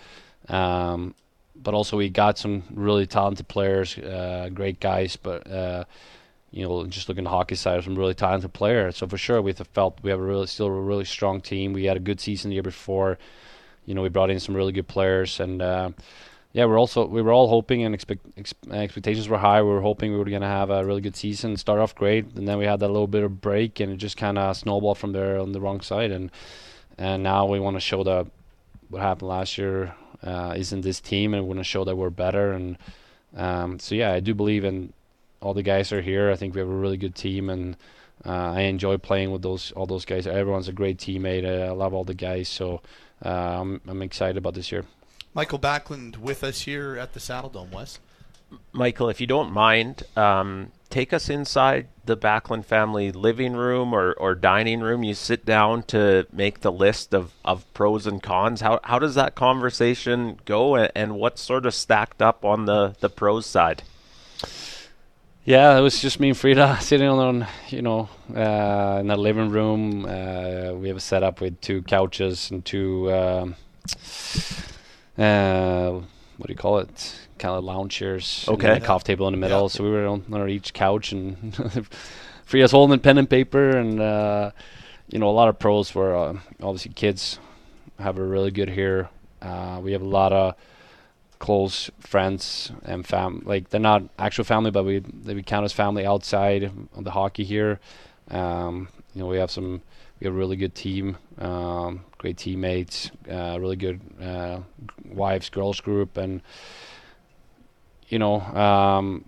um, 0.47 1.13
but 1.55 1.73
also 1.73 1.97
we 1.97 2.09
got 2.09 2.37
some 2.37 2.63
really 2.71 3.05
talented 3.05 3.47
players, 3.47 3.97
uh, 3.97 4.49
great 4.53 4.79
guys. 4.79 5.15
But 5.15 5.49
uh, 5.49 5.85
you 6.51 6.67
know, 6.67 6.85
just 6.87 7.09
looking 7.09 7.25
at 7.25 7.29
the 7.29 7.35
hockey 7.35 7.55
side, 7.55 7.83
some 7.83 7.95
really 7.95 8.15
talented 8.15 8.53
players. 8.53 8.97
So 8.97 9.07
for 9.07 9.17
sure, 9.17 9.41
we 9.41 9.53
felt 9.53 9.99
we 10.01 10.09
have 10.09 10.19
a 10.19 10.23
really 10.23 10.47
still 10.47 10.67
a 10.67 10.71
really 10.71 11.05
strong 11.05 11.41
team. 11.41 11.73
We 11.73 11.85
had 11.85 11.97
a 11.97 12.01
good 12.01 12.19
season 12.19 12.49
the 12.49 12.55
year 12.55 12.63
before. 12.63 13.17
You 13.85 13.95
know, 13.95 14.01
we 14.01 14.09
brought 14.09 14.29
in 14.29 14.39
some 14.39 14.55
really 14.55 14.71
good 14.71 14.87
players 14.87 15.39
and. 15.39 15.93
Yeah, 16.51 16.65
we're 16.65 16.79
also 16.79 17.05
we 17.05 17.21
were 17.21 17.31
all 17.31 17.47
hoping 17.47 17.83
and 17.83 17.93
expect 17.93 18.25
ex- 18.35 18.55
expectations 18.71 19.29
were 19.29 19.37
high. 19.37 19.61
We 19.61 19.69
were 19.69 19.81
hoping 19.81 20.11
we 20.11 20.17
were 20.17 20.25
to 20.25 20.39
have 20.39 20.71
a 20.71 20.83
really 20.83 21.01
good 21.01 21.15
season, 21.15 21.57
start 21.57 21.79
off 21.79 21.93
great, 21.93 22.25
and 22.35 22.47
then 22.47 22.57
we 22.57 22.65
had 22.65 22.79
that 22.79 22.87
little 22.87 23.07
bit 23.07 23.23
of 23.23 23.39
break, 23.39 23.79
and 23.79 23.91
it 23.93 23.97
just 23.97 24.17
kind 24.17 24.37
of 24.39 24.57
snowballed 24.57 24.97
from 24.97 25.11
there 25.11 25.39
on 25.39 25.51
the 25.51 25.61
wrong 25.61 25.81
side. 25.81 26.11
And 26.11 26.31
and 26.97 27.21
now 27.21 27.45
we 27.45 27.59
want 27.59 27.75
to 27.75 27.79
show 27.79 28.03
that 28.03 28.27
what 28.89 29.01
happened 29.01 29.29
last 29.29 29.59
year 29.59 29.93
uh, 30.23 30.55
isn't 30.57 30.81
this 30.81 30.99
team, 30.99 31.35
and 31.35 31.43
we 31.43 31.49
want 31.49 31.59
to 31.59 31.63
show 31.63 31.83
that 31.83 31.95
we're 31.95 32.09
better. 32.09 32.51
And 32.51 32.77
um, 33.35 33.77
so 33.77 33.93
yeah, 33.93 34.11
I 34.11 34.19
do 34.19 34.33
believe 34.33 34.63
in 34.63 34.91
all 35.41 35.53
the 35.53 35.63
guys 35.63 35.93
are 35.93 36.01
here. 36.01 36.31
I 36.31 36.35
think 36.35 36.55
we 36.55 36.61
have 36.61 36.69
a 36.69 36.73
really 36.73 36.97
good 36.97 37.13
team, 37.13 37.51
and 37.51 37.77
uh, 38.25 38.53
I 38.53 38.61
enjoy 38.61 38.97
playing 38.97 39.31
with 39.31 39.43
those 39.43 39.71
all 39.73 39.85
those 39.85 40.05
guys. 40.05 40.25
Everyone's 40.25 40.67
a 40.67 40.73
great 40.73 40.97
teammate. 40.97 41.45
I 41.45 41.69
love 41.69 41.93
all 41.93 42.05
the 42.05 42.15
guys, 42.15 42.49
so 42.49 42.81
uh, 43.23 43.61
I'm 43.61 43.81
I'm 43.87 44.01
excited 44.01 44.37
about 44.37 44.55
this 44.55 44.71
year. 44.71 44.83
Mikael 45.39 45.57
Backlund 45.57 46.17
with 46.17 46.43
us 46.43 46.63
here 46.63 46.97
at 46.97 47.13
the 47.13 47.19
Saddledome, 47.21 47.71
Wes. 47.71 47.97
Mikael, 48.73 49.07
if 49.07 49.21
you 49.21 49.25
don't 49.25 49.53
mind, 49.53 50.03
um, 50.17 50.73
take 50.89 51.13
us 51.13 51.29
inside 51.29 51.87
the 52.03 52.17
Backlund 52.17 52.65
family 52.65 53.13
living 53.13 53.53
room 53.53 53.93
or, 53.93 54.11
or 54.15 54.35
dining 54.35 54.81
room. 54.81 55.01
You 55.01 55.13
sit 55.13 55.45
down 55.45 55.83
to 55.83 56.27
make 56.33 56.59
the 56.59 56.73
list 56.73 57.13
of, 57.13 57.31
of 57.45 57.73
pros 57.73 58.05
and 58.05 58.21
cons. 58.21 58.59
How 58.59 58.81
how 58.83 58.99
does 58.99 59.15
that 59.15 59.35
conversation 59.35 60.41
go, 60.43 60.75
and, 60.75 60.91
and 60.93 61.15
what's 61.15 61.41
sort 61.41 61.65
of 61.65 61.73
stacked 61.73 62.21
up 62.21 62.43
on 62.43 62.65
the, 62.65 62.97
the 62.99 63.09
pros 63.09 63.45
side? 63.45 63.83
Yeah, 65.45 65.77
it 65.77 65.79
was 65.79 66.01
just 66.01 66.19
me 66.19 66.27
and 66.27 66.37
Frida 66.37 66.79
sitting 66.81 67.07
on, 67.07 67.47
you 67.69 67.81
know, 67.81 68.09
uh, 68.35 68.97
in 68.99 69.07
the 69.07 69.15
living 69.15 69.51
room. 69.51 70.03
Uh, 70.03 70.73
we 70.73 70.89
have 70.89 70.97
a 70.97 70.99
setup 70.99 71.39
with 71.39 71.61
two 71.61 71.81
couches 71.83 72.51
and 72.51 72.65
two, 72.65 73.09
um, 73.13 73.55
uh, 75.19 75.91
what 76.37 76.47
do 76.47 76.53
you 76.53 76.57
call 76.57 76.79
it? 76.79 77.15
Kind 77.37 77.55
of 77.55 77.63
lounge 77.63 77.93
chairs. 77.93 78.45
and 78.47 78.55
Okay. 78.57 78.77
a 78.77 78.79
coffee 78.79 79.05
table 79.05 79.27
in 79.27 79.33
the 79.33 79.37
middle. 79.37 79.63
Yeah. 79.63 79.67
So 79.67 79.83
we 79.83 79.89
were 79.91 80.07
on, 80.07 80.23
on 80.31 80.49
each 80.49 80.73
couch, 80.73 81.11
and 81.11 81.55
Frida's 82.45 82.71
holding 82.71 82.99
pen 82.99 83.17
and 83.17 83.29
paper, 83.29 83.77
and 83.77 83.99
uh, 83.99 84.51
you 85.09 85.19
know, 85.19 85.29
a 85.29 85.31
lot 85.31 85.49
of 85.49 85.59
pros 85.59 85.89
for 85.89 86.15
uh, 86.15 86.37
obviously 86.61 86.91
kids 86.93 87.39
have 87.99 88.17
a 88.17 88.23
really 88.23 88.51
good 88.51 88.69
here. 88.69 89.09
Uh, 89.41 89.79
we 89.83 89.91
have 89.93 90.01
a 90.01 90.07
lot 90.07 90.33
of 90.33 90.55
close 91.39 91.89
friends 92.01 92.69
and 92.83 93.07
fam 93.07 93.41
like 93.45 93.69
they're 93.69 93.79
not 93.79 94.03
actual 94.19 94.43
family 94.43 94.71
but 94.71 94.83
we 94.83 94.99
they 94.99 95.33
we 95.33 95.41
count 95.41 95.63
as 95.63 95.71
family 95.71 96.05
outside 96.05 96.63
of 96.97 97.03
the 97.05 97.11
hockey 97.11 97.45
here 97.45 97.79
um 98.29 98.89
you 99.15 99.21
know 99.21 99.25
we 99.27 99.37
have 99.37 99.49
some 99.49 99.81
we 100.19 100.25
have 100.25 100.33
a 100.33 100.37
really 100.37 100.55
good 100.55 100.75
team 100.75 101.17
um 101.37 102.01
great 102.17 102.37
teammates 102.37 103.11
uh 103.31 103.57
really 103.59 103.75
good 103.75 104.01
uh 104.21 104.59
wives 105.05 105.49
girls 105.49 105.81
group 105.81 106.17
and 106.17 106.41
you 108.07 108.19
know 108.19 108.41
um 108.41 109.25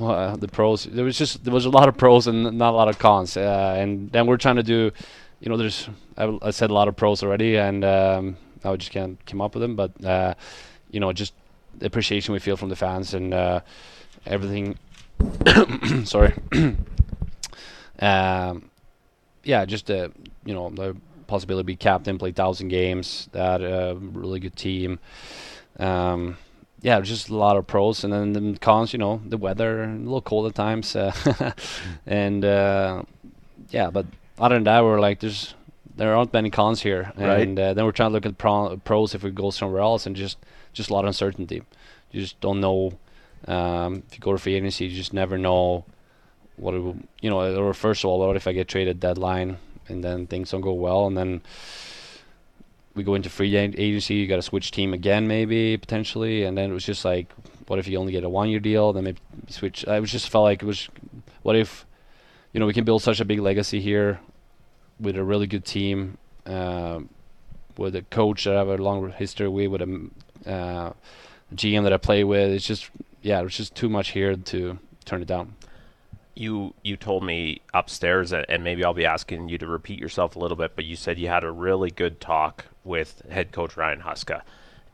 uh, 0.00 0.34
the 0.36 0.48
pros 0.48 0.84
there 0.84 1.04
was 1.04 1.18
just 1.18 1.44
there 1.44 1.52
was 1.52 1.66
a 1.66 1.70
lot 1.70 1.88
of 1.88 1.96
pros 1.96 2.26
and 2.26 2.56
not 2.56 2.72
a 2.72 2.76
lot 2.76 2.88
of 2.88 2.98
cons 2.98 3.36
uh, 3.36 3.74
and 3.76 4.10
then 4.12 4.26
we're 4.26 4.38
trying 4.38 4.56
to 4.56 4.62
do 4.62 4.90
you 5.40 5.48
know 5.50 5.58
there's 5.58 5.88
I, 6.16 6.38
I 6.40 6.50
said 6.52 6.70
a 6.70 6.74
lot 6.74 6.88
of 6.88 6.96
pros 6.96 7.22
already 7.22 7.56
and 7.56 7.84
um 7.84 8.36
I 8.64 8.74
just 8.76 8.92
can't 8.92 9.18
come 9.26 9.42
up 9.42 9.54
with 9.54 9.60
them 9.60 9.76
but 9.76 10.02
uh 10.02 10.34
you 10.94 11.00
know, 11.00 11.12
just 11.12 11.34
the 11.76 11.86
appreciation 11.86 12.32
we 12.32 12.38
feel 12.38 12.56
from 12.56 12.68
the 12.68 12.76
fans 12.76 13.14
and 13.14 13.34
everything. 14.24 14.78
sorry. 16.04 16.32
um, 17.98 18.70
yeah, 19.44 19.64
just 19.64 19.90
a 19.90 20.10
you 20.44 20.54
know 20.54 20.70
the 20.70 20.96
possibility 21.26 21.62
to 21.62 21.66
be 21.66 21.76
captain, 21.76 22.18
play 22.18 22.32
thousand 22.32 22.68
games, 22.68 23.28
that 23.32 23.62
uh, 23.62 23.94
really 23.98 24.40
good 24.40 24.56
team. 24.56 24.98
Um, 25.78 26.36
yeah, 26.82 27.00
just 27.00 27.30
a 27.30 27.36
lot 27.36 27.56
of 27.56 27.66
pros, 27.66 28.04
and 28.04 28.12
then 28.12 28.32
the 28.32 28.58
cons. 28.58 28.92
You 28.92 28.98
know, 28.98 29.20
the 29.26 29.36
weather, 29.38 29.84
a 29.84 29.88
little 29.94 30.20
cold 30.20 30.46
at 30.46 30.54
times, 30.54 30.94
uh, 30.94 31.52
and 32.06 32.44
uh, 32.44 33.02
yeah. 33.70 33.90
But 33.90 34.06
other 34.38 34.56
than 34.56 34.64
that, 34.64 34.84
we're 34.84 35.00
like, 35.00 35.20
there's 35.20 35.54
there 35.96 36.14
aren't 36.14 36.32
many 36.32 36.50
cons 36.50 36.82
here, 36.82 37.12
Right. 37.16 37.40
and 37.46 37.58
uh, 37.58 37.72
then 37.74 37.84
we're 37.84 37.92
trying 37.92 38.10
to 38.10 38.14
look 38.14 38.26
at 38.26 38.36
pro- 38.36 38.76
pros 38.78 39.14
if 39.14 39.22
we 39.22 39.30
go 39.30 39.50
somewhere 39.50 39.80
else, 39.80 40.06
and 40.06 40.14
just 40.14 40.38
just 40.72 40.90
a 40.90 40.92
lot 40.92 41.04
of 41.04 41.08
uncertainty. 41.08 41.62
You 42.10 42.20
just 42.20 42.40
don't 42.40 42.60
know. 42.60 42.98
Um, 43.46 44.02
if 44.08 44.14
you 44.14 44.20
go 44.20 44.32
to 44.32 44.38
free 44.38 44.54
agency, 44.54 44.86
you 44.86 44.96
just 44.96 45.12
never 45.12 45.36
know 45.38 45.84
what 46.56 46.74
it 46.74 46.78
will, 46.78 46.96
you 47.20 47.30
know. 47.30 47.56
Or 47.56 47.74
first 47.74 48.04
of 48.04 48.10
all, 48.10 48.20
what 48.20 48.36
if 48.36 48.46
I 48.46 48.52
get 48.52 48.68
traded 48.68 49.00
deadline 49.00 49.58
and 49.88 50.02
then 50.02 50.26
things 50.26 50.50
don't 50.50 50.60
go 50.60 50.72
well, 50.72 51.06
and 51.06 51.16
then 51.16 51.42
we 52.94 53.02
go 53.02 53.14
into 53.14 53.28
free 53.28 53.54
agency, 53.56 54.14
you 54.14 54.26
got 54.26 54.36
to 54.36 54.42
switch 54.42 54.70
team 54.70 54.94
again, 54.94 55.26
maybe 55.26 55.76
potentially, 55.76 56.44
and 56.44 56.56
then 56.56 56.70
it 56.70 56.74
was 56.74 56.84
just 56.84 57.04
like, 57.04 57.30
what 57.66 57.78
if 57.78 57.88
you 57.88 57.98
only 57.98 58.12
get 58.12 58.24
a 58.24 58.28
one-year 58.28 58.60
deal? 58.60 58.92
Then 58.92 59.04
maybe 59.04 59.20
switch. 59.48 59.86
I 59.86 60.00
was 60.00 60.12
just 60.12 60.28
felt 60.28 60.44
like 60.44 60.62
it 60.62 60.66
was, 60.66 60.88
what 61.42 61.56
if, 61.56 61.84
you 62.52 62.60
know, 62.60 62.66
we 62.66 62.72
can 62.72 62.84
build 62.84 63.02
such 63.02 63.20
a 63.20 63.24
big 63.24 63.40
legacy 63.40 63.80
here 63.80 64.20
with 65.00 65.16
a 65.16 65.24
really 65.24 65.46
good 65.46 65.64
team. 65.64 66.18
Um, 66.46 67.08
with 67.76 67.96
a 67.96 68.02
coach 68.02 68.44
that 68.44 68.54
I 68.54 68.58
have 68.58 68.68
a 68.68 68.76
long 68.76 69.10
history 69.10 69.48
with, 69.48 69.68
with 69.68 69.82
a 69.82 70.10
uh, 70.50 70.92
GM 71.54 71.82
that 71.84 71.92
I 71.92 71.96
play 71.96 72.24
with. 72.24 72.50
It's 72.50 72.66
just 72.66 72.90
yeah, 73.22 73.40
there's 73.40 73.56
just 73.56 73.74
too 73.74 73.88
much 73.88 74.10
here 74.10 74.36
to 74.36 74.78
turn 75.04 75.22
it 75.22 75.28
down. 75.28 75.56
You 76.34 76.74
you 76.82 76.96
told 76.96 77.24
me 77.24 77.60
upstairs, 77.72 78.32
and 78.32 78.64
maybe 78.64 78.84
I'll 78.84 78.94
be 78.94 79.06
asking 79.06 79.48
you 79.48 79.58
to 79.58 79.66
repeat 79.66 80.00
yourself 80.00 80.34
a 80.34 80.38
little 80.38 80.56
bit, 80.56 80.74
but 80.74 80.84
you 80.84 80.96
said 80.96 81.18
you 81.18 81.28
had 81.28 81.44
a 81.44 81.50
really 81.50 81.90
good 81.90 82.20
talk 82.20 82.66
with 82.82 83.22
head 83.30 83.52
coach 83.52 83.76
Ryan 83.76 84.00
Huska, 84.00 84.42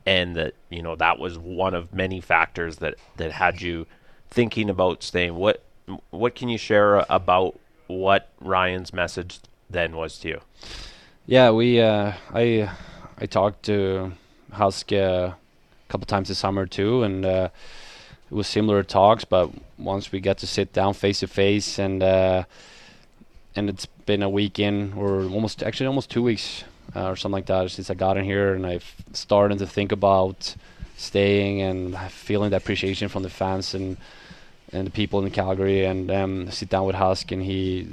and 0.05 0.35
that 0.35 0.53
you 0.69 0.81
know 0.81 0.95
that 0.95 1.19
was 1.19 1.37
one 1.37 1.73
of 1.73 1.93
many 1.93 2.21
factors 2.21 2.77
that 2.77 2.95
that 3.17 3.31
had 3.31 3.61
you 3.61 3.87
thinking 4.29 4.69
about 4.69 5.03
staying. 5.03 5.35
What 5.35 5.63
what 6.11 6.35
can 6.35 6.49
you 6.49 6.57
share 6.57 7.05
about 7.09 7.59
what 7.87 8.29
Ryan's 8.39 8.93
message 8.93 9.39
then 9.69 9.95
was 9.95 10.17
to 10.19 10.27
you? 10.27 10.41
Yeah, 11.25 11.51
we 11.51 11.81
uh, 11.81 12.13
I 12.33 12.69
I 13.17 13.25
talked 13.25 13.63
to 13.63 14.13
Huska 14.53 15.29
a 15.29 15.37
couple 15.89 16.05
times 16.05 16.27
this 16.29 16.39
summer 16.39 16.65
too, 16.65 17.03
and 17.03 17.25
uh, 17.25 17.49
it 18.31 18.33
was 18.33 18.47
similar 18.47 18.81
talks. 18.81 19.25
But 19.25 19.51
once 19.77 20.11
we 20.11 20.21
got 20.21 20.37
to 20.39 20.47
sit 20.47 20.73
down 20.73 20.93
face 20.93 21.19
to 21.19 21.27
face, 21.27 21.77
and 21.77 22.01
uh, 22.01 22.45
and 23.55 23.69
it's 23.69 23.85
been 23.85 24.23
a 24.23 24.29
weekend 24.29 24.93
or 24.95 25.23
almost 25.23 25.61
actually 25.61 25.87
almost 25.87 26.09
two 26.09 26.23
weeks 26.23 26.63
uh, 26.95 27.09
or 27.09 27.15
something 27.15 27.33
like 27.33 27.45
that 27.47 27.69
since 27.71 27.89
I 27.89 27.93
got 27.93 28.17
in 28.17 28.23
here, 28.23 28.53
and 28.53 28.65
I've 28.65 28.95
started 29.13 29.59
to 29.59 29.67
think 29.67 29.91
about 29.91 30.55
staying 30.97 31.61
and 31.61 31.97
feeling 32.11 32.51
the 32.51 32.57
appreciation 32.57 33.09
from 33.09 33.23
the 33.23 33.29
fans 33.29 33.73
and 33.73 33.97
and 34.73 34.87
the 34.87 34.91
people 34.91 35.23
in 35.23 35.31
Calgary, 35.31 35.83
and 35.83 36.09
um, 36.09 36.51
sit 36.51 36.69
down 36.69 36.85
with 36.85 36.95
Husk, 36.95 37.33
and 37.33 37.43
he, 37.43 37.89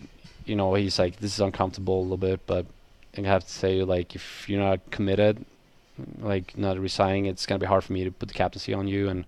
you 0.47 0.54
know, 0.54 0.75
he's 0.75 0.97
like, 0.97 1.16
this 1.16 1.35
is 1.35 1.40
uncomfortable 1.40 2.00
a 2.00 2.02
little 2.02 2.16
bit, 2.16 2.47
but 2.47 2.66
I 3.16 3.23
have 3.23 3.45
to 3.45 3.50
say, 3.50 3.83
like, 3.83 4.14
if 4.14 4.49
you're 4.49 4.61
not 4.61 4.88
committed, 4.92 5.45
like 6.21 6.57
not 6.57 6.78
resigning, 6.78 7.26
it's 7.26 7.47
gonna 7.47 7.59
be 7.59 7.66
hard 7.66 7.83
for 7.83 7.92
me 7.92 8.04
to 8.04 8.12
put 8.12 8.28
the 8.28 8.35
captaincy 8.35 8.73
on 8.75 8.87
you, 8.87 9.09
and 9.09 9.25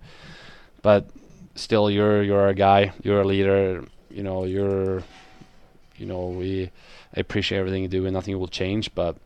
but 0.81 1.09
still, 1.55 1.89
you're 1.89 2.23
you're 2.23 2.47
a 2.47 2.53
guy, 2.55 2.93
you're 3.03 3.21
a 3.21 3.25
leader, 3.25 3.85
you 4.09 4.23
know, 4.23 4.45
you're, 4.45 5.03
you 5.97 6.05
know, 6.05 6.27
we 6.27 6.71
appreciate 7.15 7.59
everything 7.59 7.83
you 7.83 7.89
do, 7.89 8.05
and 8.05 8.13
nothing 8.13 8.37
will 8.37 8.47
change, 8.47 8.93
but 8.95 9.17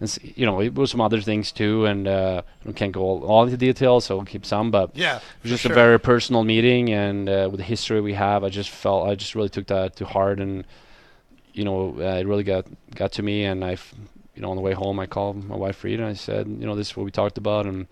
and 0.00 0.18
you 0.22 0.44
know, 0.44 0.60
it 0.60 0.74
was 0.74 0.90
some 0.90 1.00
other 1.00 1.20
things 1.20 1.52
too, 1.52 1.86
and 1.86 2.08
uh, 2.08 2.42
I 2.68 2.72
can't 2.72 2.92
go 2.92 3.02
all, 3.02 3.24
all 3.24 3.44
into 3.44 3.56
details, 3.56 4.04
so 4.04 4.16
we'll 4.16 4.24
keep 4.24 4.44
some. 4.44 4.70
But 4.70 4.96
yeah, 4.96 5.16
it 5.16 5.22
was 5.42 5.50
just 5.50 5.62
sure. 5.62 5.72
a 5.72 5.74
very 5.74 6.00
personal 6.00 6.42
meeting, 6.42 6.90
and 6.90 7.28
uh, 7.28 7.48
with 7.50 7.58
the 7.58 7.64
history 7.64 8.00
we 8.00 8.14
have, 8.14 8.42
I 8.42 8.48
just 8.48 8.70
felt 8.70 9.08
I 9.08 9.14
just 9.14 9.34
really 9.34 9.48
took 9.48 9.68
that 9.68 9.96
to 9.96 10.04
heart, 10.04 10.40
and 10.40 10.64
you 11.52 11.64
know, 11.64 11.94
uh, 11.98 12.18
it 12.18 12.26
really 12.26 12.42
got 12.42 12.66
got 12.94 13.12
to 13.12 13.22
me. 13.22 13.44
And 13.44 13.64
I, 13.64 13.76
you 14.34 14.42
know, 14.42 14.50
on 14.50 14.56
the 14.56 14.62
way 14.62 14.72
home, 14.72 14.98
I 14.98 15.06
called 15.06 15.44
my 15.44 15.56
wife 15.56 15.76
Frida, 15.76 16.02
and 16.02 16.10
I 16.10 16.14
said, 16.14 16.48
you 16.48 16.66
know, 16.66 16.74
this 16.74 16.90
is 16.90 16.96
what 16.96 17.04
we 17.04 17.12
talked 17.12 17.38
about, 17.38 17.66
and 17.66 17.86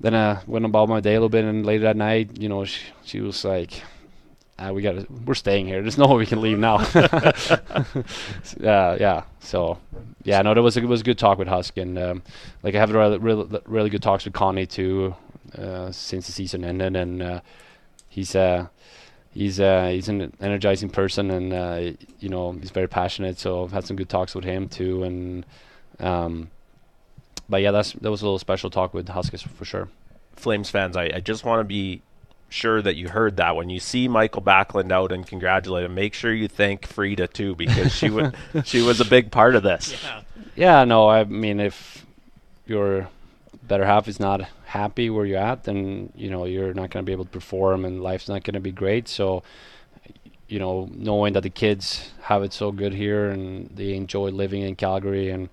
then 0.00 0.14
I 0.14 0.40
went 0.46 0.64
about 0.64 0.88
my 0.88 1.00
day 1.00 1.12
a 1.12 1.14
little 1.14 1.28
bit, 1.28 1.44
and 1.44 1.64
later 1.64 1.84
that 1.84 1.96
night, 1.96 2.38
you 2.38 2.48
know, 2.48 2.64
she, 2.64 2.82
she 3.04 3.20
was 3.20 3.44
like, 3.44 3.82
uh, 4.58 4.72
we 4.72 4.82
got 4.82 5.10
we're 5.26 5.34
staying 5.34 5.66
here. 5.66 5.80
There's 5.80 5.96
no 5.96 6.06
way 6.06 6.16
we 6.16 6.26
can 6.26 6.40
leave 6.40 6.58
now. 6.58 6.76
uh, 6.94 8.02
yeah. 8.60 9.22
So 9.40 9.78
yeah, 10.22 10.42
no, 10.42 10.52
it 10.52 10.58
was 10.58 10.76
a, 10.76 10.80
it 10.80 10.86
was 10.86 11.00
a 11.00 11.04
good 11.04 11.18
talk 11.18 11.38
with 11.38 11.48
Husk, 11.48 11.78
and 11.78 11.98
um, 11.98 12.22
like 12.62 12.74
I 12.74 12.78
have 12.78 12.92
really, 12.92 13.18
really 13.18 13.60
really 13.66 13.90
good 13.90 14.02
talks 14.02 14.24
with 14.24 14.34
Connie 14.34 14.66
too 14.66 15.14
uh, 15.56 15.90
since 15.92 16.26
the 16.26 16.32
season 16.32 16.64
ended, 16.64 16.94
and 16.94 17.22
uh, 17.22 17.40
he's 18.08 18.36
uh 18.36 18.66
he's 19.30 19.60
uh 19.60 19.88
he's 19.88 20.08
an 20.08 20.32
energizing 20.40 20.90
person, 20.90 21.30
and 21.30 21.52
uh, 21.52 21.92
you 22.18 22.28
know 22.28 22.52
he's 22.52 22.70
very 22.70 22.88
passionate. 22.88 23.38
So 23.38 23.64
I've 23.64 23.72
had 23.72 23.86
some 23.86 23.96
good 23.96 24.10
talks 24.10 24.34
with 24.34 24.44
him 24.44 24.68
too, 24.68 25.04
and 25.04 25.46
um, 26.00 26.50
but 27.50 27.60
yeah, 27.60 27.72
that's 27.72 27.92
that 27.94 28.10
was 28.10 28.22
a 28.22 28.24
little 28.24 28.38
special 28.38 28.70
talk 28.70 28.94
with 28.94 29.08
Huskers 29.08 29.42
for 29.42 29.64
sure. 29.64 29.88
Flames 30.36 30.70
fans, 30.70 30.96
I, 30.96 31.10
I 31.14 31.20
just 31.20 31.44
want 31.44 31.60
to 31.60 31.64
be 31.64 32.00
sure 32.48 32.80
that 32.80 32.96
you 32.96 33.08
heard 33.08 33.36
that 33.36 33.54
when 33.56 33.68
you 33.68 33.78
see 33.78 34.08
Mikael 34.08 34.42
Backlund 34.42 34.90
out 34.90 35.12
and 35.12 35.26
congratulate 35.26 35.84
him, 35.84 35.94
make 35.94 36.14
sure 36.14 36.32
you 36.32 36.48
thank 36.48 36.86
Frida 36.86 37.28
too 37.28 37.54
because 37.56 37.94
she 37.94 38.08
was 38.08 38.32
she 38.64 38.80
was 38.80 39.00
a 39.00 39.04
big 39.04 39.30
part 39.30 39.54
of 39.54 39.62
this. 39.62 39.92
Yeah. 40.02 40.22
Yeah, 40.56 40.84
no, 40.84 41.08
I 41.08 41.24
mean 41.24 41.60
if 41.60 42.06
your 42.66 43.08
better 43.62 43.84
half 43.84 44.08
is 44.08 44.18
not 44.18 44.42
happy 44.64 45.10
where 45.10 45.26
you're 45.26 45.38
at, 45.38 45.64
then 45.64 46.12
you 46.14 46.30
know 46.30 46.44
you're 46.44 46.72
not 46.74 46.90
going 46.90 47.04
to 47.04 47.06
be 47.06 47.12
able 47.12 47.24
to 47.24 47.30
perform 47.30 47.84
and 47.84 48.02
life's 48.02 48.28
not 48.28 48.44
going 48.44 48.54
to 48.54 48.60
be 48.60 48.72
great. 48.72 49.08
So 49.08 49.42
you 50.48 50.58
know, 50.58 50.88
knowing 50.92 51.32
that 51.34 51.44
the 51.44 51.50
kids 51.50 52.10
have 52.22 52.42
it 52.42 52.52
so 52.52 52.72
good 52.72 52.92
here 52.92 53.30
and 53.30 53.70
they 53.72 53.94
enjoy 53.94 54.30
living 54.30 54.62
in 54.62 54.74
Calgary 54.74 55.30
and 55.30 55.48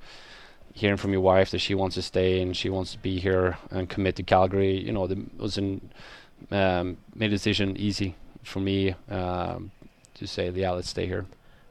hearing 0.77 0.97
from 0.97 1.11
your 1.11 1.21
wife 1.21 1.49
that 1.49 1.57
she 1.57 1.73
wants 1.73 1.95
to 1.95 2.01
stay 2.03 2.39
and 2.39 2.55
she 2.55 2.69
wants 2.69 2.91
to 2.91 2.99
be 2.99 3.19
here 3.19 3.57
and 3.71 3.89
commit 3.89 4.15
to 4.15 4.23
Calgary, 4.23 4.79
you 4.79 4.91
know, 4.91 5.05
it 5.05 5.17
was 5.39 5.57
an 5.57 5.89
um, 6.51 6.97
made 7.15 7.27
a 7.27 7.35
decision 7.35 7.75
easy 7.77 8.15
for 8.43 8.59
me 8.59 8.93
um, 9.09 9.71
to 10.13 10.27
say, 10.27 10.51
yeah, 10.51 10.69
let's 10.71 10.89
stay 10.89 11.07
here. 11.07 11.25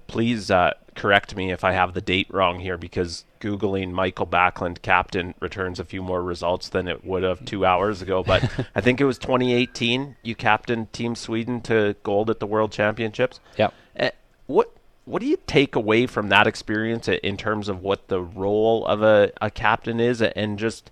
Please 0.09 0.51
uh, 0.51 0.73
correct 0.97 1.37
me 1.37 1.53
if 1.53 1.63
I 1.63 1.73
have 1.73 1.95
the 1.95 2.01
date 2.01 2.27
wrong 2.31 2.59
here, 2.59 2.77
because 2.77 3.25
googling 3.41 3.93
Mikael 3.93 4.27
Backlund 4.27 4.83
captain 4.83 5.35
returns 5.41 5.79
a 5.79 5.85
few 5.85 6.03
more 6.03 6.23
results 6.23 6.69
than 6.69 6.89
it 6.89 7.05
would 7.05 7.23
have 7.23 7.45
two 7.45 7.65
hours 7.65 8.03
ago. 8.03 8.25
But 8.25 8.43
I 8.75 8.81
think 8.81 9.01
it 9.01 9.05
was 9.05 9.19
2018. 9.19 10.17
You 10.23 10.35
captained 10.35 10.93
Team 10.93 11.15
Sweden 11.15 11.61
to 11.63 11.95
gold 12.03 12.29
at 12.29 12.41
the 12.41 12.47
World 12.47 12.73
Championships. 12.73 13.39
Yeah. 13.57 13.71
Uh, 13.99 14.11
what 14.47 14.76
what 15.07 15.23
do 15.23 15.27
you 15.27 15.39
take 15.47 15.75
away 15.75 16.07
from 16.07 16.29
that 16.29 16.47
experience 16.47 17.09
in 17.09 17.37
terms 17.37 17.69
of 17.69 17.83
what 17.83 18.09
the 18.09 18.21
role 18.21 18.87
of 18.87 19.03
a, 19.03 19.33
a 19.41 19.51
captain 19.51 19.99
is, 19.99 20.21
and 20.21 20.59
just 20.59 20.91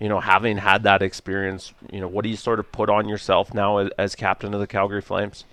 you 0.00 0.08
know, 0.08 0.18
having 0.18 0.56
had 0.56 0.82
that 0.84 1.02
experience, 1.02 1.74
you 1.92 2.00
know, 2.00 2.08
what 2.08 2.24
do 2.24 2.30
you 2.30 2.36
sort 2.36 2.58
of 2.58 2.72
put 2.72 2.88
on 2.88 3.06
yourself 3.06 3.52
now 3.52 3.76
as, 3.76 3.90
as 3.98 4.14
captain 4.14 4.54
of 4.54 4.60
the 4.60 4.66
Calgary 4.66 5.02
Flames? 5.02 5.44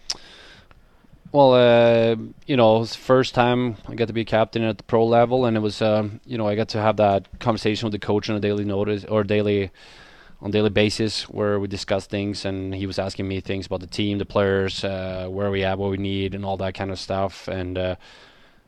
Well, 1.33 1.53
uh, 1.53 2.15
you 2.45 2.55
know, 2.55 2.77
it 2.77 2.79
was 2.79 2.95
first 2.95 3.35
time 3.35 3.75
I 3.89 3.95
got 3.95 4.07
to 4.07 4.13
be 4.13 4.23
captain 4.23 4.63
at 4.63 4.77
the 4.77 4.85
pro 4.85 5.05
level, 5.05 5.45
and 5.45 5.57
it 5.57 5.59
was, 5.59 5.81
uh, 5.81 6.07
you 6.25 6.37
know, 6.37 6.47
I 6.47 6.55
got 6.55 6.69
to 6.69 6.81
have 6.81 6.95
that 6.97 7.27
conversation 7.39 7.85
with 7.85 7.91
the 7.91 7.99
coach 7.99 8.29
on 8.29 8.37
a 8.37 8.39
daily 8.39 8.63
notice 8.63 9.03
or 9.03 9.25
daily, 9.25 9.69
on 10.41 10.51
daily 10.51 10.69
basis, 10.69 11.23
where 11.29 11.59
we 11.59 11.67
discuss 11.67 12.05
things, 12.05 12.45
and 12.45 12.73
he 12.75 12.85
was 12.85 12.99
asking 12.99 13.27
me 13.27 13.39
things 13.39 13.65
about 13.65 13.79
the 13.79 13.87
team, 13.87 14.17
the 14.17 14.25
players, 14.25 14.83
uh, 14.83 15.27
where 15.29 15.49
we 15.49 15.63
at, 15.63 15.77
what 15.77 15.89
we 15.89 15.97
need, 15.97 16.35
and 16.35 16.45
all 16.45 16.57
that 16.57 16.75
kind 16.75 16.91
of 16.91 16.99
stuff, 16.99 17.47
and 17.47 17.77
uh, 17.77 17.95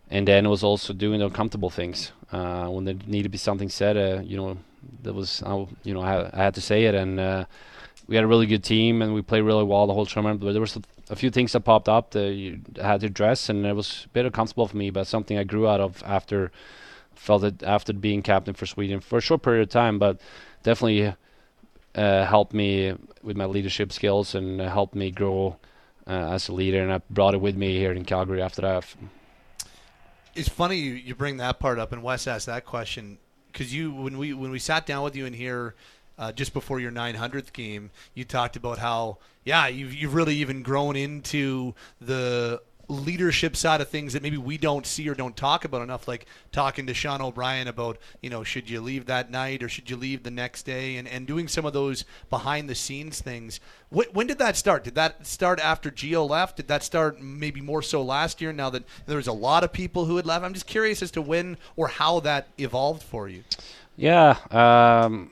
and 0.09 0.27
then 0.27 0.45
it 0.45 0.49
was 0.49 0.63
also 0.63 0.93
doing 0.93 1.19
the 1.19 1.25
uncomfortable 1.25 1.69
things 1.69 2.11
uh, 2.31 2.67
when 2.67 2.85
there 2.85 2.95
needed 3.05 3.23
to 3.23 3.29
be 3.29 3.37
something 3.37 3.69
said. 3.69 3.97
Uh, 3.97 4.21
you 4.23 4.37
know, 4.37 4.57
that 5.03 5.13
was 5.13 5.43
you 5.83 5.93
know 5.93 6.01
I, 6.01 6.29
I, 6.33 6.43
had 6.43 6.55
to 6.55 6.61
say 6.61 6.85
it, 6.85 6.95
and 6.95 7.19
uh, 7.19 7.45
we 8.07 8.15
had 8.15 8.23
a 8.23 8.27
really 8.27 8.47
good 8.47 8.63
team, 8.63 9.03
and 9.03 9.13
we 9.13 9.21
played 9.21 9.41
really 9.41 9.63
well 9.63 9.85
the 9.85 9.93
whole 9.93 10.07
tournament. 10.07 10.41
But 10.41 10.53
there 10.53 10.61
was 10.61 10.77
a, 11.11 11.15
few 11.15 11.29
things 11.29 11.51
that 11.51 11.61
popped 11.61 11.87
up 11.87 12.11
that 12.11 12.33
you 12.33 12.61
had 12.81 13.01
to 13.01 13.07
address, 13.07 13.49
and 13.49 13.65
it 13.65 13.75
was 13.75 14.05
a 14.05 14.09
bit 14.09 14.25
uncomfortable 14.25 14.67
for 14.67 14.77
me, 14.77 14.89
but 14.89 15.05
something 15.05 15.37
I 15.37 15.43
grew 15.43 15.67
out 15.67 15.79
of 15.79 16.01
after 16.03 16.51
felt 17.13 17.43
it 17.43 17.61
after 17.61 17.93
being 17.93 18.23
captain 18.23 18.53
for 18.55 18.65
Sweden 18.65 19.01
for 19.01 19.17
a 19.17 19.21
short 19.21 19.43
period 19.43 19.61
of 19.61 19.69
time, 19.69 19.99
but 19.99 20.19
definitely 20.63 21.13
uh, 21.99 22.25
helped 22.25 22.53
me 22.53 22.95
with 23.21 23.35
my 23.35 23.45
leadership 23.45 23.91
skills 23.91 24.33
and 24.33 24.61
helped 24.61 24.95
me 24.95 25.11
grow 25.11 25.57
uh, 26.07 26.31
as 26.31 26.47
a 26.47 26.53
leader, 26.53 26.81
and 26.81 26.93
I 26.93 27.01
brought 27.09 27.33
it 27.33 27.41
with 27.41 27.57
me 27.57 27.77
here 27.77 27.91
in 27.91 28.05
Calgary 28.05 28.41
after 28.41 28.61
that. 28.61 28.85
It's 30.33 30.47
funny 30.47 30.77
you, 30.77 30.93
you 30.93 31.13
bring 31.13 31.37
that 31.37 31.59
part 31.59 31.77
up, 31.77 31.91
and 31.91 32.01
Wes 32.01 32.25
asked 32.25 32.45
that 32.45 32.65
question 32.65 33.17
because 33.51 33.73
you 33.73 33.91
when 33.91 34.17
we 34.17 34.33
when 34.33 34.51
we 34.51 34.59
sat 34.59 34.85
down 34.85 35.03
with 35.03 35.15
you 35.15 35.25
in 35.25 35.33
here 35.33 35.75
uh, 36.17 36.31
just 36.31 36.53
before 36.53 36.79
your 36.79 36.91
900th 36.91 37.51
game, 37.51 37.91
you 38.13 38.23
talked 38.23 38.55
about 38.55 38.77
how 38.77 39.17
yeah 39.43 39.67
you've 39.67 39.93
you've 39.93 40.13
really 40.13 40.35
even 40.35 40.63
grown 40.63 40.95
into 40.95 41.73
the 41.99 42.61
leadership 42.89 43.55
side 43.55 43.79
of 43.79 43.87
things 43.87 44.13
that 44.13 44.23
maybe 44.23 44.37
we 44.37 44.57
don't 44.57 44.85
see 44.85 45.07
or 45.07 45.13
don't 45.13 45.37
talk 45.37 45.63
about 45.63 45.81
enough, 45.81 46.07
like 46.07 46.25
talking 46.51 46.87
to 46.87 46.93
Sean 46.93 47.21
O'Brien 47.21 47.67
about, 47.67 47.97
you 48.21 48.29
know, 48.29 48.43
should 48.43 48.69
you 48.69 48.81
leave 48.81 49.05
that 49.05 49.29
night 49.29 49.63
or 49.63 49.69
should 49.69 49.89
you 49.89 49.95
leave 49.95 50.23
the 50.23 50.31
next 50.31 50.63
day 50.63 50.97
and, 50.97 51.07
and 51.07 51.27
doing 51.27 51.47
some 51.47 51.65
of 51.65 51.73
those 51.73 52.03
behind 52.29 52.67
the 52.67 52.75
scenes 52.75 53.21
things. 53.21 53.59
When, 53.89 54.07
when 54.11 54.27
did 54.27 54.39
that 54.39 54.57
start? 54.57 54.83
Did 54.83 54.95
that 54.95 55.25
start 55.25 55.59
after 55.59 55.91
Gio 55.91 56.27
left? 56.27 56.57
Did 56.57 56.67
that 56.67 56.83
start 56.83 57.21
maybe 57.21 57.61
more 57.61 57.81
so 57.81 58.01
last 58.01 58.41
year 58.41 58.51
now 58.51 58.69
that 58.71 58.83
there 59.05 59.17
was 59.17 59.27
a 59.27 59.33
lot 59.33 59.63
of 59.63 59.71
people 59.71 60.05
who 60.05 60.17
had 60.17 60.25
left? 60.25 60.43
I'm 60.43 60.53
just 60.53 60.67
curious 60.67 61.01
as 61.01 61.11
to 61.11 61.21
when 61.21 61.57
or 61.75 61.87
how 61.87 62.19
that 62.21 62.47
evolved 62.57 63.03
for 63.03 63.29
you. 63.29 63.43
Yeah. 63.95 64.37
Um, 64.49 65.31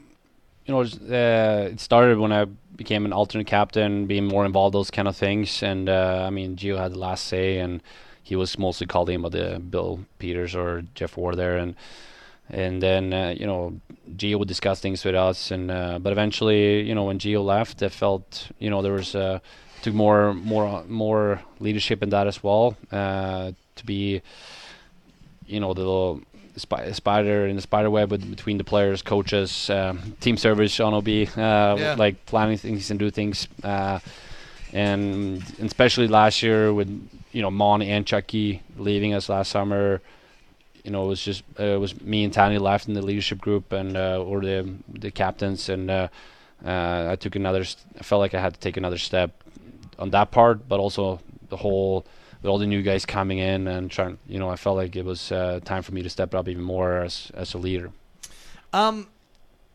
you 0.68 0.74
know, 0.74 0.82
uh, 0.82 1.70
it 1.70 1.80
started 1.80 2.20
when 2.20 2.34
I 2.34 2.46
became 2.76 3.06
an 3.06 3.14
alternate 3.14 3.48
captain, 3.48 4.06
being 4.06 4.26
more 4.26 4.46
involved 4.46 4.76
those 4.76 4.92
kind 4.92 5.08
of 5.08 5.16
things. 5.16 5.64
And 5.64 5.88
uh, 5.90 6.26
I 6.28 6.30
mean, 6.30 6.58
Gio 6.58 6.78
had 6.78 6.94
the 6.94 7.00
last 7.00 7.26
say, 7.26 7.58
and 7.60 7.82
he 8.22 8.36
was 8.36 8.60
mostly 8.60 8.86
called 8.86 9.10
in 9.10 9.22
by 9.22 9.30
the 9.30 9.60
Bill 9.60 10.02
Peters 10.20 10.54
or 10.54 10.84
Geoff 10.94 11.16
Ward 11.16 11.38
there, 11.38 11.58
and 11.58 11.76
and 12.50 12.84
then 12.84 13.14
uh, 13.14 13.34
you 13.38 13.48
know 13.48 13.80
Gio 14.16 14.40
would 14.40 14.48
discuss 14.50 14.82
things 14.82 15.06
with 15.06 15.16
us, 15.16 15.52
and 15.52 15.72
uh, 15.72 16.00
but 16.00 16.12
eventually, 16.12 16.82
you 16.82 16.94
know, 16.94 17.06
when 17.06 17.18
Gio 17.18 17.44
left, 17.44 17.82
I 17.82 17.90
felt 17.90 18.50
you 18.60 18.70
know 18.70 18.82
there 18.82 18.94
was 18.94 19.16
uh, 19.16 19.40
took 19.82 19.94
more 19.94 20.34
more 20.34 20.84
more 20.88 21.42
leadership 21.60 22.04
in 22.04 22.10
that 22.10 22.28
as 22.28 22.44
well 22.44 22.76
uh, 22.92 23.54
to 23.76 23.86
be, 23.86 24.22
you 25.46 25.62
know, 25.62 25.74
the 25.74 26.20
spi- 26.58 26.92
spider 26.92 27.48
in 27.48 27.56
the 27.56 27.62
spider 27.62 27.90
web 27.90 28.12
with, 28.12 28.30
between 28.30 28.58
the 28.58 28.64
players, 28.64 29.02
coaches, 29.02 29.70
um, 29.70 30.16
team 30.20 30.38
service, 30.38 30.72
Sean 30.72 30.94
OB, 30.94 31.08
uh, 31.08 31.28
Yeah. 31.38 31.96
like 31.98 32.26
planning 32.26 32.58
things 32.58 32.90
and 32.92 33.00
do 33.00 33.10
things. 33.10 33.48
Uh, 33.64 34.00
and, 34.74 35.44
and 35.60 35.66
especially 35.66 36.08
last 36.08 36.44
year 36.44 36.74
with 36.74 36.90
you 37.32 37.42
know 37.42 37.52
Mon 37.52 37.82
and 37.82 38.06
Chucky 38.06 38.62
leaving 38.78 39.14
us 39.14 39.30
last 39.30 39.50
summer, 39.52 40.02
you 40.84 40.92
know 40.92 41.06
it 41.06 41.08
was 41.08 41.22
just 41.24 41.44
uh, 41.60 41.64
it 41.64 41.80
was 41.80 42.00
me 42.02 42.24
and 42.24 42.34
Tanev 42.34 42.60
left 42.62 42.88
in 42.88 42.94
the 42.94 43.02
leadership 43.02 43.40
group 43.40 43.72
and 43.72 43.96
uh, 43.96 44.22
or 44.22 44.42
the 44.42 44.74
the 44.94 45.12
captains 45.12 45.70
and 45.70 45.90
uh, 45.90 46.08
uh, 46.66 47.08
I 47.12 47.16
took 47.16 47.36
another. 47.36 47.64
St- 47.64 47.86
I 48.00 48.04
felt 48.04 48.20
like 48.20 48.34
I 48.34 48.42
had 48.42 48.54
to 48.56 48.60
take 48.60 48.78
another 48.78 48.98
step 48.98 49.32
on 50.00 50.10
that 50.12 50.32
part, 50.32 50.68
but 50.68 50.80
also 50.80 51.20
the 51.50 51.58
whole 51.58 52.06
with 52.42 52.50
all 52.50 52.58
the 52.58 52.68
new 52.68 52.82
guys 52.82 53.06
coming 53.06 53.40
in 53.40 53.68
and 53.68 53.90
trying. 53.90 54.18
You 54.28 54.40
know, 54.40 54.50
I 54.50 54.56
felt 54.56 54.78
like 54.78 54.96
it 54.96 55.06
was 55.06 55.32
uh, 55.32 55.60
time 55.64 55.84
for 55.84 55.94
me 55.94 56.04
to 56.04 56.10
step 56.10 56.34
up 56.36 56.48
even 56.48 56.64
more 56.64 56.98
as 56.98 57.32
as 57.34 57.54
a 57.54 57.58
leader. 57.58 57.92
Um, 58.74 59.08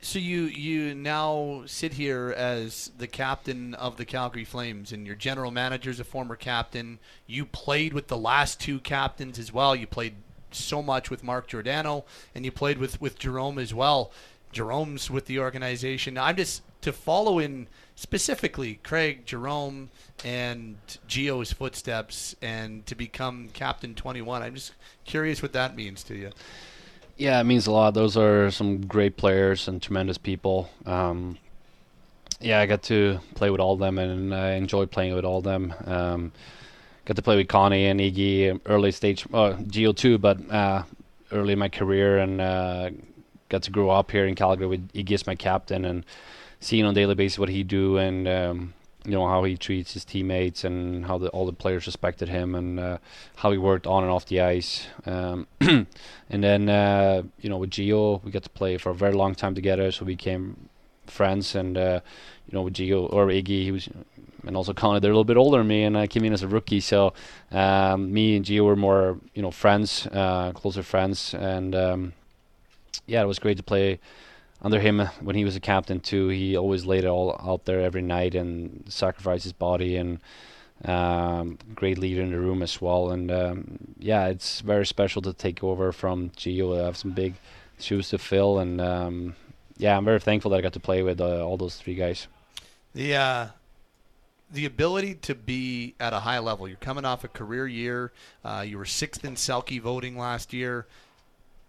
so 0.00 0.18
you 0.18 0.42
you 0.42 0.94
now 0.94 1.62
sit 1.66 1.94
here 1.94 2.34
as 2.36 2.90
the 2.98 3.06
captain 3.06 3.74
of 3.74 3.96
the 3.96 4.04
Calgary 4.04 4.44
Flames, 4.44 4.92
and 4.92 5.06
your 5.06 5.16
general 5.16 5.50
manager 5.50 5.90
is 5.90 6.00
a 6.00 6.04
former 6.04 6.36
captain. 6.36 6.98
You 7.26 7.46
played 7.46 7.92
with 7.92 8.08
the 8.08 8.18
last 8.18 8.60
two 8.60 8.80
captains 8.80 9.38
as 9.38 9.52
well. 9.52 9.76
You 9.76 9.86
played 9.86 10.14
so 10.50 10.82
much 10.82 11.08
with 11.08 11.22
Mark 11.22 11.46
Giordano, 11.46 12.04
and 12.34 12.44
you 12.44 12.50
played 12.50 12.78
with 12.78 13.00
with 13.00 13.18
Jerome 13.18 13.58
as 13.58 13.72
well. 13.72 14.10
Jerome's 14.50 15.10
with 15.10 15.26
the 15.26 15.38
organization. 15.38 16.18
I'm 16.18 16.36
just 16.36 16.62
to 16.82 16.92
follow 16.92 17.38
in 17.38 17.66
specifically 17.94 18.80
Craig, 18.82 19.24
Jerome, 19.26 19.90
and 20.24 20.76
Gio's 21.08 21.52
footsteps, 21.52 22.36
and 22.42 22.84
to 22.86 22.94
become 22.94 23.48
captain 23.52 23.94
21. 23.94 24.42
I'm 24.42 24.54
just 24.54 24.72
curious 25.04 25.42
what 25.42 25.52
that 25.52 25.76
means 25.76 26.02
to 26.04 26.14
you. 26.14 26.30
Yeah, 27.16 27.40
it 27.40 27.44
means 27.44 27.66
a 27.66 27.72
lot. 27.72 27.94
Those 27.94 28.16
are 28.16 28.50
some 28.50 28.86
great 28.86 29.16
players 29.16 29.68
and 29.68 29.80
tremendous 29.80 30.18
people. 30.18 30.70
Um, 30.86 31.38
yeah, 32.40 32.58
I 32.58 32.66
got 32.66 32.82
to 32.84 33.20
play 33.34 33.50
with 33.50 33.60
all 33.60 33.74
of 33.74 33.78
them, 33.78 33.98
and 33.98 34.34
I 34.34 34.52
enjoyed 34.52 34.90
playing 34.90 35.14
with 35.14 35.24
all 35.24 35.38
of 35.38 35.44
them. 35.44 35.74
Um, 35.84 36.32
got 37.04 37.16
to 37.16 37.22
play 37.22 37.36
with 37.36 37.48
Connie 37.48 37.86
and 37.86 38.00
Iggy 38.00 38.60
early 38.66 38.90
stage, 38.90 39.24
uh, 39.32 39.54
Gio 39.54 39.96
too, 39.96 40.18
but 40.18 40.38
uh, 40.50 40.82
early 41.30 41.52
in 41.52 41.58
my 41.58 41.68
career, 41.68 42.18
and 42.18 42.40
uh, 42.40 42.90
got 43.48 43.62
to 43.62 43.70
grow 43.70 43.90
up 43.90 44.10
here 44.10 44.26
in 44.26 44.34
Calgary 44.34 44.66
with 44.66 44.92
Iggy 44.92 45.12
as 45.12 45.26
my 45.26 45.34
captain, 45.34 45.84
and 45.84 46.04
seeing 46.62 46.84
on 46.84 46.92
a 46.92 46.94
daily 46.94 47.14
basis 47.14 47.38
what 47.38 47.48
he 47.48 47.62
do, 47.62 47.98
and 47.98 48.26
um, 48.26 48.74
you 49.04 49.10
know 49.10 49.26
how 49.26 49.42
he 49.44 49.56
treats 49.56 49.92
his 49.92 50.04
teammates, 50.04 50.64
and 50.64 51.04
how 51.04 51.18
the, 51.18 51.28
all 51.28 51.44
the 51.44 51.52
players 51.52 51.86
respected 51.86 52.28
him, 52.28 52.54
and 52.54 52.80
uh, 52.80 52.98
how 53.36 53.50
he 53.50 53.58
worked 53.58 53.86
on 53.86 54.04
and 54.04 54.12
off 54.12 54.26
the 54.26 54.40
ice. 54.40 54.86
Um, 55.04 55.46
and 55.60 55.86
then 56.30 56.68
uh, 56.68 57.22
you 57.40 57.50
know 57.50 57.58
with 57.58 57.70
Gio, 57.70 58.22
we 58.24 58.30
got 58.30 58.44
to 58.44 58.50
play 58.50 58.78
for 58.78 58.90
a 58.90 58.94
very 58.94 59.12
long 59.12 59.34
time 59.34 59.54
together, 59.54 59.90
so 59.90 60.04
we 60.04 60.14
became 60.14 60.68
friends. 61.06 61.54
And 61.54 61.76
uh, 61.76 62.00
you 62.48 62.54
know 62.56 62.62
with 62.62 62.74
Gio 62.74 63.12
or 63.12 63.26
Iggy, 63.26 63.64
he 63.64 63.72
was, 63.72 63.88
and 64.46 64.56
also 64.56 64.72
Connor, 64.72 65.00
they're 65.00 65.10
a 65.10 65.14
little 65.14 65.24
bit 65.24 65.36
older 65.36 65.58
than 65.58 65.66
me, 65.66 65.82
and 65.82 65.98
I 65.98 66.06
came 66.06 66.24
in 66.24 66.32
as 66.32 66.42
a 66.42 66.48
rookie. 66.48 66.80
So 66.80 67.12
um, 67.50 68.12
me 68.12 68.36
and 68.36 68.44
Gio 68.44 68.64
were 68.64 68.76
more 68.76 69.18
you 69.34 69.42
know 69.42 69.50
friends, 69.50 70.06
uh, 70.12 70.52
closer 70.52 70.84
friends, 70.84 71.34
and 71.34 71.74
um, 71.74 72.12
yeah, 73.06 73.20
it 73.20 73.26
was 73.26 73.40
great 73.40 73.56
to 73.56 73.64
play 73.64 73.98
under 74.62 74.78
him 74.78 75.00
when 75.20 75.36
he 75.36 75.44
was 75.44 75.56
a 75.56 75.60
captain 75.60 76.00
too. 76.00 76.28
He 76.28 76.56
always 76.56 76.86
laid 76.86 77.04
it 77.04 77.08
all 77.08 77.38
out 77.44 77.64
there 77.64 77.80
every 77.80 78.02
night 78.02 78.34
and 78.34 78.84
sacrificed 78.88 79.42
his 79.44 79.52
body 79.52 79.96
and 79.96 80.20
um, 80.84 81.58
great 81.74 81.98
leader 81.98 82.22
in 82.22 82.30
the 82.30 82.38
room 82.38 82.62
as 82.62 82.80
well. 82.80 83.10
And 83.10 83.30
um, 83.30 83.78
yeah, 83.98 84.26
it's 84.26 84.60
very 84.60 84.86
special 84.86 85.20
to 85.22 85.32
take 85.32 85.62
over 85.62 85.92
from 85.92 86.30
Gio. 86.30 86.80
I 86.80 86.84
have 86.84 86.96
some 86.96 87.10
big 87.10 87.34
shoes 87.78 88.08
to 88.10 88.18
fill, 88.18 88.60
and 88.60 88.80
um, 88.80 89.34
yeah, 89.76 89.96
I'm 89.96 90.04
very 90.04 90.20
thankful 90.20 90.50
that 90.52 90.58
I 90.58 90.60
got 90.60 90.72
to 90.74 90.80
play 90.80 91.02
with 91.02 91.20
uh, 91.20 91.44
all 91.44 91.56
those 91.56 91.76
three 91.76 91.94
guys. 91.94 92.28
The 92.94 93.16
uh, 93.16 93.46
the 94.52 94.66
ability 94.66 95.14
to 95.14 95.34
be 95.34 95.94
at 95.98 96.12
a 96.12 96.20
high 96.20 96.38
level. 96.38 96.68
You're 96.68 96.76
coming 96.76 97.04
off 97.04 97.24
a 97.24 97.28
career 97.28 97.66
year. 97.66 98.12
Uh, 98.44 98.64
you 98.66 98.78
were 98.78 98.84
sixth 98.84 99.24
in 99.24 99.34
Selke 99.34 99.80
voting 99.80 100.18
last 100.18 100.52
year, 100.52 100.86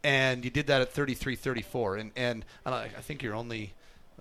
and 0.03 0.43
you 0.43 0.51
did 0.51 0.67
that 0.67 0.81
at 0.81 0.93
33-34. 0.93 1.99
And 1.99 2.11
and 2.15 2.45
I, 2.65 2.83
I 2.83 3.01
think 3.01 3.23
you're 3.23 3.35
only 3.35 3.73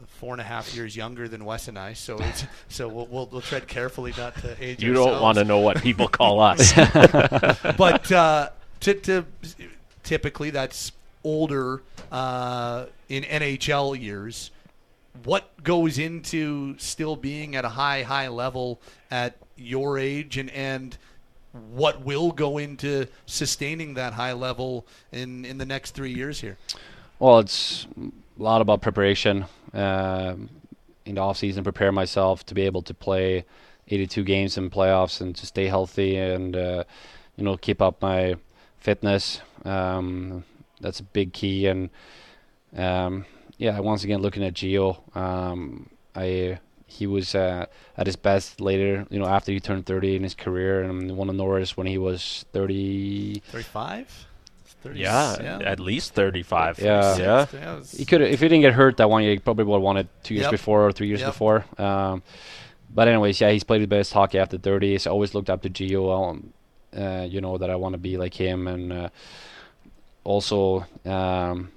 four 0.07 0.33
and 0.33 0.41
a 0.41 0.45
half 0.45 0.75
years 0.75 0.97
younger 0.97 1.29
than 1.29 1.45
Wes 1.45 1.69
and 1.69 1.79
I. 1.79 1.93
So 1.93 2.17
it's, 2.19 2.45
so 2.69 2.89
we'll, 2.89 3.07
we'll 3.07 3.27
we'll 3.27 3.41
tread 3.41 3.69
carefully 3.69 4.13
not 4.17 4.37
to 4.39 4.57
age. 4.63 4.83
You 4.83 4.93
don't 4.93 5.21
want 5.21 5.39
to 5.39 5.45
know 5.45 5.59
what 5.59 5.83
people 5.83 6.09
call 6.09 6.41
us. 6.41 6.73
but 7.77 8.11
uh, 8.13 8.51
to, 8.81 8.95
to 8.95 9.25
typically 10.03 10.51
that's 10.51 10.93
older 11.25 11.83
uh, 12.11 12.87
in 13.09 13.23
NHL 13.25 14.01
years. 14.01 14.51
What 15.25 15.63
goes 15.63 15.99
into 15.99 16.79
still 16.79 17.17
being 17.17 17.55
at 17.55 17.67
a 17.67 17.69
high 17.69 18.03
high 18.03 18.29
level 18.29 18.81
at 19.11 19.37
your 19.57 19.99
age, 19.99 20.39
and 20.39 20.51
and 20.51 20.97
what 21.53 22.03
will 22.05 22.33
go 22.33 22.59
into 22.59 23.07
sustaining 23.27 23.95
that 23.95 24.15
high 24.15 24.33
level 24.33 24.87
in 25.11 25.45
in 25.45 25.59
the 25.59 25.67
next 25.67 25.93
three 25.93 26.13
years 26.13 26.41
here? 26.41 26.57
Well, 27.19 27.39
it's 27.39 27.87
a 27.99 28.43
lot 28.43 28.61
about 28.61 28.83
preparation. 28.83 29.47
Um, 29.73 30.49
in 31.05 31.17
the 31.17 31.21
off 31.21 31.37
season, 31.37 31.65
prepare 31.65 31.93
myself 31.93 32.45
to 32.47 32.55
be 32.55 32.63
able 32.63 32.83
to 32.83 32.95
play 32.95 33.45
82 33.89 34.25
games 34.25 34.57
in 34.57 34.71
playoffs 34.71 35.21
and 35.21 35.35
to 35.37 35.47
stay 35.47 35.67
healthy 35.67 36.17
and 36.17 36.57
uh, 36.57 36.85
you 37.37 37.45
know 37.45 37.57
keep 37.57 37.83
up 37.83 38.01
my 38.01 38.37
fitness. 38.79 39.41
Um, 39.65 40.45
that's 40.81 41.01
a 41.01 41.05
big 41.05 41.33
key. 41.33 41.67
And 41.67 41.91
um, 42.77 43.25
yeah, 43.59 43.79
once 43.81 44.05
again 44.05 44.21
looking 44.21 44.45
at 44.45 44.55
Gio, 44.55 44.99
um, 45.17 45.89
I 46.15 46.59
he 46.99 47.07
was 47.07 47.35
uh, 47.35 47.67
at 47.97 48.07
his 48.07 48.17
best 48.17 48.61
later, 48.61 49.07
you 49.11 49.19
know, 49.19 49.27
after 49.27 49.51
he 49.53 49.61
turned 49.61 49.87
30 49.87 50.17
in 50.17 50.23
his 50.23 50.35
career 50.35 50.83
and 50.83 51.17
won 51.17 51.29
a 51.31 51.33
Norris 51.33 51.77
when 51.77 51.87
he 51.87 51.99
was 51.99 52.45
30. 52.53 53.43
35? 53.49 54.27
yeah, 54.95 55.61
at 55.65 55.79
least 55.81 56.13
35. 56.15 56.81
Yeah. 56.81 57.17
Yeah. 57.17 57.81
He 57.97 58.05
could 58.05 58.21
if 58.21 58.41
he 58.41 58.49
didn't 58.49 58.63
get 58.63 58.73
hurt 58.75 58.97
that 58.97 59.09
one 59.09 59.23
year, 59.23 59.33
he 59.33 59.39
probably 59.39 59.65
would 59.65 59.77
have 59.77 59.83
won 59.83 59.97
it 59.97 60.09
two 60.25 60.35
years 60.35 60.45
Yep. 60.45 60.51
before 60.51 60.87
or 60.87 60.93
three 60.93 61.07
years 61.09 61.21
Yep. 61.21 61.29
before. 61.33 61.65
Um, 61.79 62.23
but 62.95 63.07
anyways, 63.09 63.41
yeah, 63.41 63.51
he's 63.51 63.65
played 63.65 63.81
his 63.81 63.89
best 63.89 64.13
hockey 64.13 64.39
after 64.39 64.59
30. 64.59 64.91
He's 64.93 65.07
always 65.07 65.35
looked 65.35 65.49
up 65.51 65.63
to 65.63 65.71
Gio. 65.71 66.11
Um, 66.31 66.53
uh, 66.97 67.25
you 67.25 67.41
know 67.41 67.57
that 67.59 67.71
I 67.71 67.77
want 67.77 67.95
to 67.95 67.99
be 67.99 68.17
like 68.19 68.35
him, 68.35 68.67
and 68.69 68.93
uh, 68.93 69.09
also 70.25 70.85
um, 71.07 71.71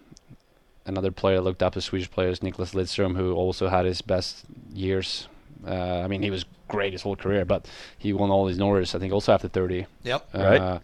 another 0.85 1.11
player 1.11 1.37
I 1.37 1.39
looked 1.39 1.63
up 1.63 1.73
to 1.73 1.81
Swedish 1.81 2.09
player 2.09 2.29
is 2.29 2.39
Niklas 2.39 2.73
Lidström, 2.73 3.15
who 3.15 3.33
also 3.33 3.67
had 3.67 3.85
his 3.85 4.01
best 4.01 4.45
years. 4.73 5.27
Uh, 5.67 6.01
I 6.01 6.07
mean, 6.07 6.21
he 6.21 6.29
was 6.29 6.45
great 6.67 6.93
his 6.93 7.01
whole 7.01 7.15
career, 7.15 7.45
but 7.45 7.67
he 7.97 8.13
won 8.13 8.29
all 8.29 8.47
his 8.47 8.57
Norris. 8.57 8.95
I 8.95 8.99
think 8.99 9.13
also 9.13 9.33
after 9.33 9.47
30. 9.47 9.85
Yep. 10.03 10.29
Right. 10.33 10.61
Uh, 10.61 10.79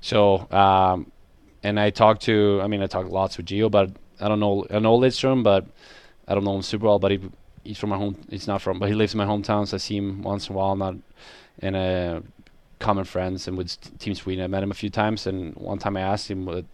so, 0.00 0.50
um, 0.50 1.10
and 1.62 1.80
I 1.80 1.90
talked 1.90 2.22
to, 2.22 2.60
I 2.62 2.66
mean, 2.66 2.82
I 2.82 2.86
talked 2.86 3.08
lots 3.08 3.36
with 3.36 3.46
Gio, 3.46 3.70
but 3.70 3.90
I 4.20 4.28
don't 4.28 4.40
know, 4.40 4.66
I 4.70 4.78
know 4.78 4.98
Lidstrom, 4.98 5.42
but 5.42 5.66
I 6.26 6.34
don't 6.34 6.44
know 6.44 6.56
him 6.56 6.62
super 6.62 6.86
well. 6.86 6.98
But 6.98 7.12
he, 7.12 7.20
he's 7.64 7.78
from 7.78 7.90
my 7.90 7.96
home. 7.96 8.16
He's 8.28 8.46
not 8.46 8.62
from, 8.62 8.78
but 8.78 8.88
he 8.88 8.94
lives 8.94 9.14
in 9.14 9.18
my 9.18 9.26
hometown, 9.26 9.66
so 9.66 9.76
I 9.76 9.78
see 9.78 9.96
him 9.96 10.22
once 10.22 10.48
in 10.48 10.54
a 10.54 10.58
while. 10.58 10.76
Not 10.76 10.96
in 11.60 11.74
a 11.74 12.22
common 12.78 13.04
friends 13.04 13.48
and 13.48 13.56
with 13.56 13.98
Team 13.98 14.14
Sweden. 14.14 14.44
I 14.44 14.46
met 14.46 14.62
him 14.62 14.70
a 14.70 14.74
few 14.74 14.90
times, 14.90 15.26
and 15.26 15.54
one 15.56 15.78
time 15.78 15.96
I 15.96 16.02
asked 16.02 16.30
him, 16.30 16.44
what, 16.44 16.64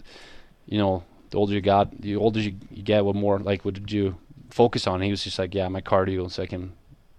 you 0.66 0.78
know, 0.78 1.02
the 1.34 1.40
older 1.40 1.52
you 1.52 1.60
got, 1.60 2.00
the 2.00 2.14
older 2.14 2.38
you, 2.38 2.54
you 2.70 2.82
get, 2.82 3.04
what 3.04 3.16
more 3.16 3.40
like 3.40 3.64
what 3.64 3.90
you 3.90 4.16
focus 4.50 4.86
on? 4.86 5.00
He 5.00 5.10
was 5.10 5.24
just 5.24 5.36
like, 5.36 5.52
yeah, 5.52 5.68
my 5.68 5.80
cardio, 5.80 6.30
so 6.30 6.44
I 6.44 6.46
can 6.46 6.72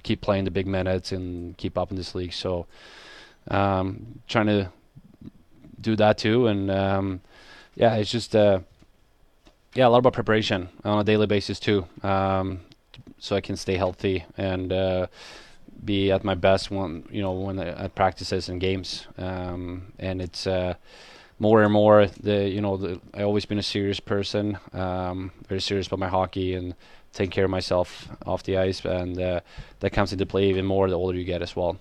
keep 0.03 0.21
playing 0.21 0.45
the 0.45 0.51
big 0.51 0.67
minutes 0.67 1.11
and 1.11 1.57
keep 1.57 1.77
up 1.77 1.91
in 1.91 1.97
this 1.97 2.15
league. 2.15 2.31
So, 2.31 2.65
um, 3.49 4.19
trying 4.29 4.47
to 4.47 4.71
do 5.81 5.97
that 5.97 6.17
too, 6.17 6.47
and 6.47 6.71
um, 6.71 7.21
yeah, 7.75 7.95
it's 7.95 8.09
just 8.09 8.35
uh, 8.35 8.59
yeah, 9.73 9.87
a 9.87 9.89
lot 9.89 9.97
about 9.97 10.13
preparation 10.13 10.69
on 10.85 10.99
a 10.99 11.03
daily 11.03 11.27
basis 11.27 11.59
too, 11.59 11.85
um, 12.01 12.61
so 13.19 13.35
I 13.35 13.41
can 13.41 13.57
stay 13.57 13.75
healthy 13.75 14.23
and 14.37 14.71
uh, 14.71 15.07
be 15.83 16.09
at 16.09 16.23
my 16.23 16.35
best 16.35 16.71
when 16.71 17.05
you 17.11 17.21
know 17.21 17.33
when 17.33 17.59
I, 17.59 17.67
at 17.83 17.95
practices 17.95 18.47
and 18.47 18.61
games, 18.61 19.07
um, 19.17 19.91
and 19.99 20.21
it's. 20.21 20.47
Uh, 20.47 20.75
more 21.39 21.63
and 21.63 21.71
more, 21.73 22.07
the 22.07 22.47
you 22.49 22.61
know, 22.61 22.77
the, 22.77 22.99
I 23.13 23.23
always 23.23 23.45
been 23.45 23.59
a 23.59 23.63
serious 23.63 23.99
person, 23.99 24.57
um, 24.73 25.31
very 25.47 25.61
serious 25.61 25.87
about 25.87 25.99
my 25.99 26.07
hockey 26.07 26.53
and 26.55 26.75
taking 27.13 27.31
care 27.31 27.45
of 27.45 27.51
myself 27.51 28.07
off 28.25 28.43
the 28.43 28.57
ice, 28.57 28.83
and 28.85 29.19
uh, 29.19 29.39
that 29.79 29.91
comes 29.91 30.11
into 30.13 30.25
play 30.25 30.49
even 30.49 30.65
more 30.65 30.89
the 30.89 30.95
older 30.97 31.17
you 31.17 31.25
get 31.25 31.41
as 31.41 31.55
well. 31.55 31.77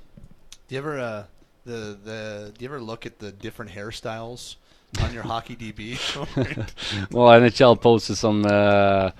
Do 0.68 0.74
you 0.74 0.78
ever 0.78 0.98
uh, 0.98 1.24
the 1.64 1.98
the 2.04 2.52
do 2.56 2.64
you 2.64 2.68
ever 2.70 2.80
look 2.80 3.06
at 3.06 3.18
the 3.18 3.32
different 3.32 3.70
hairstyles 3.72 4.56
on 5.02 5.12
your 5.12 5.22
hockey 5.24 5.56
DB? 5.56 5.98
Well, 7.10 7.28
NHL 7.40 7.80
posted 7.80 8.16
some 8.16 8.44
uh, 8.46 9.10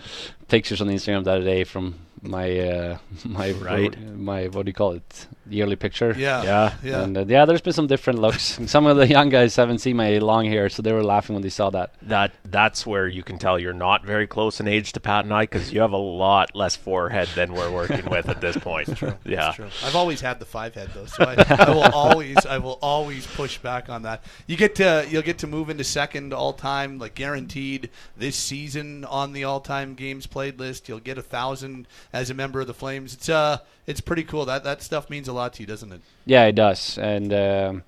pictures 0.49 0.81
on 0.81 0.89
Instagram 0.89 1.25
the 1.25 1.33
other 1.33 1.45
day 1.45 1.65
from 1.65 1.95
my 2.23 2.59
uh, 2.59 2.99
my 3.25 3.53
Right. 3.53 3.95
my 4.17 4.49
what 4.49 4.65
do 4.67 4.71
you 4.71 4.75
call 4.75 4.93
it 4.93 5.27
yearly 5.49 5.77
picture. 5.77 6.15
Yeah. 6.17 6.43
Yeah. 6.43 6.75
Yeah. 6.83 7.03
And 7.03 7.17
uh, 7.17 7.25
yeah, 7.27 7.45
there's 7.45 7.61
been 7.61 7.73
some 7.73 7.87
different 7.87 8.19
looks. 8.25 8.59
Some 8.67 8.87
of 8.87 8.97
the 8.97 9.07
young 9.07 9.29
guys 9.29 9.57
haven't 9.57 9.79
seen 9.79 9.97
my 9.97 10.19
long 10.19 10.47
hair, 10.47 10.69
so 10.69 10.83
they 10.83 10.93
were 10.93 11.05
laughing 11.05 11.35
when 11.35 11.43
they 11.43 11.49
saw 11.51 11.71
that. 11.71 11.95
That 12.03 12.33
that's 12.45 12.87
where 12.87 13.07
you 13.07 13.23
can 13.23 13.39
tell 13.39 13.59
you're 13.59 13.73
not 13.73 14.05
very 14.05 14.27
close 14.27 14.61
in 14.61 14.67
age 14.69 14.93
to 14.93 15.01
Pat 15.01 15.25
and 15.25 15.33
I 15.35 15.43
because 15.43 15.73
you 15.73 15.81
have 15.81 15.93
a 15.93 15.97
lot 15.97 16.55
less 16.55 16.77
forehead 16.77 17.29
than 17.35 17.53
we're 17.53 17.71
working 17.71 18.05
with 18.11 18.29
at 18.29 18.41
this 18.41 18.57
point. 18.69 18.97
True, 18.97 19.15
Yeah. 19.25 19.37
That's 19.45 19.57
true. 19.57 19.69
I've 19.85 19.97
always 19.97 20.21
had 20.21 20.39
the 20.39 20.45
five 20.47 20.75
head 20.75 20.91
though, 20.95 21.07
so 21.07 21.25
I, 21.25 21.45
I 21.49 21.71
will 21.71 21.83
always 21.93 22.45
I 22.47 22.59
will 22.59 22.79
always 22.83 23.27
push 23.27 23.59
back 23.59 23.89
on 23.89 24.03
that. 24.03 24.25
You 24.47 24.57
get 24.57 24.75
to 24.77 25.07
you'll 25.09 25.23
get 25.23 25.39
to 25.39 25.47
move 25.47 25.71
into 25.71 25.85
second 25.85 26.33
all 26.33 26.53
time, 26.53 26.99
like 26.99 27.15
guaranteed 27.15 27.91
this 28.17 28.37
season 28.37 29.05
on 29.05 29.33
the 29.33 29.45
all 29.45 29.61
time 29.61 29.95
games 29.95 30.27
played 30.27 30.59
list. 30.59 30.89
You'll 30.89 31.01
get 31.01 31.19
a 31.19 31.23
thousand 31.23 31.87
as 32.13 32.31
a 32.31 32.35
member 32.35 32.61
of 32.61 32.67
the 32.67 32.75
Flames. 32.75 33.15
It's 33.15 33.29
uh 33.29 33.59
it's 33.87 34.01
pretty 34.01 34.25
cool. 34.25 34.45
That 34.45 34.65
that 34.65 34.83
stuff 34.83 35.11
means 35.11 35.29
a 35.29 35.33
lot 35.33 35.55
to 35.55 35.63
you, 35.63 35.67
doesn't 35.67 35.93
it? 35.93 36.01
Yeah, 36.27 36.45
it 36.45 36.55
does, 36.55 36.99
and 36.99 37.33
um, 37.33 37.83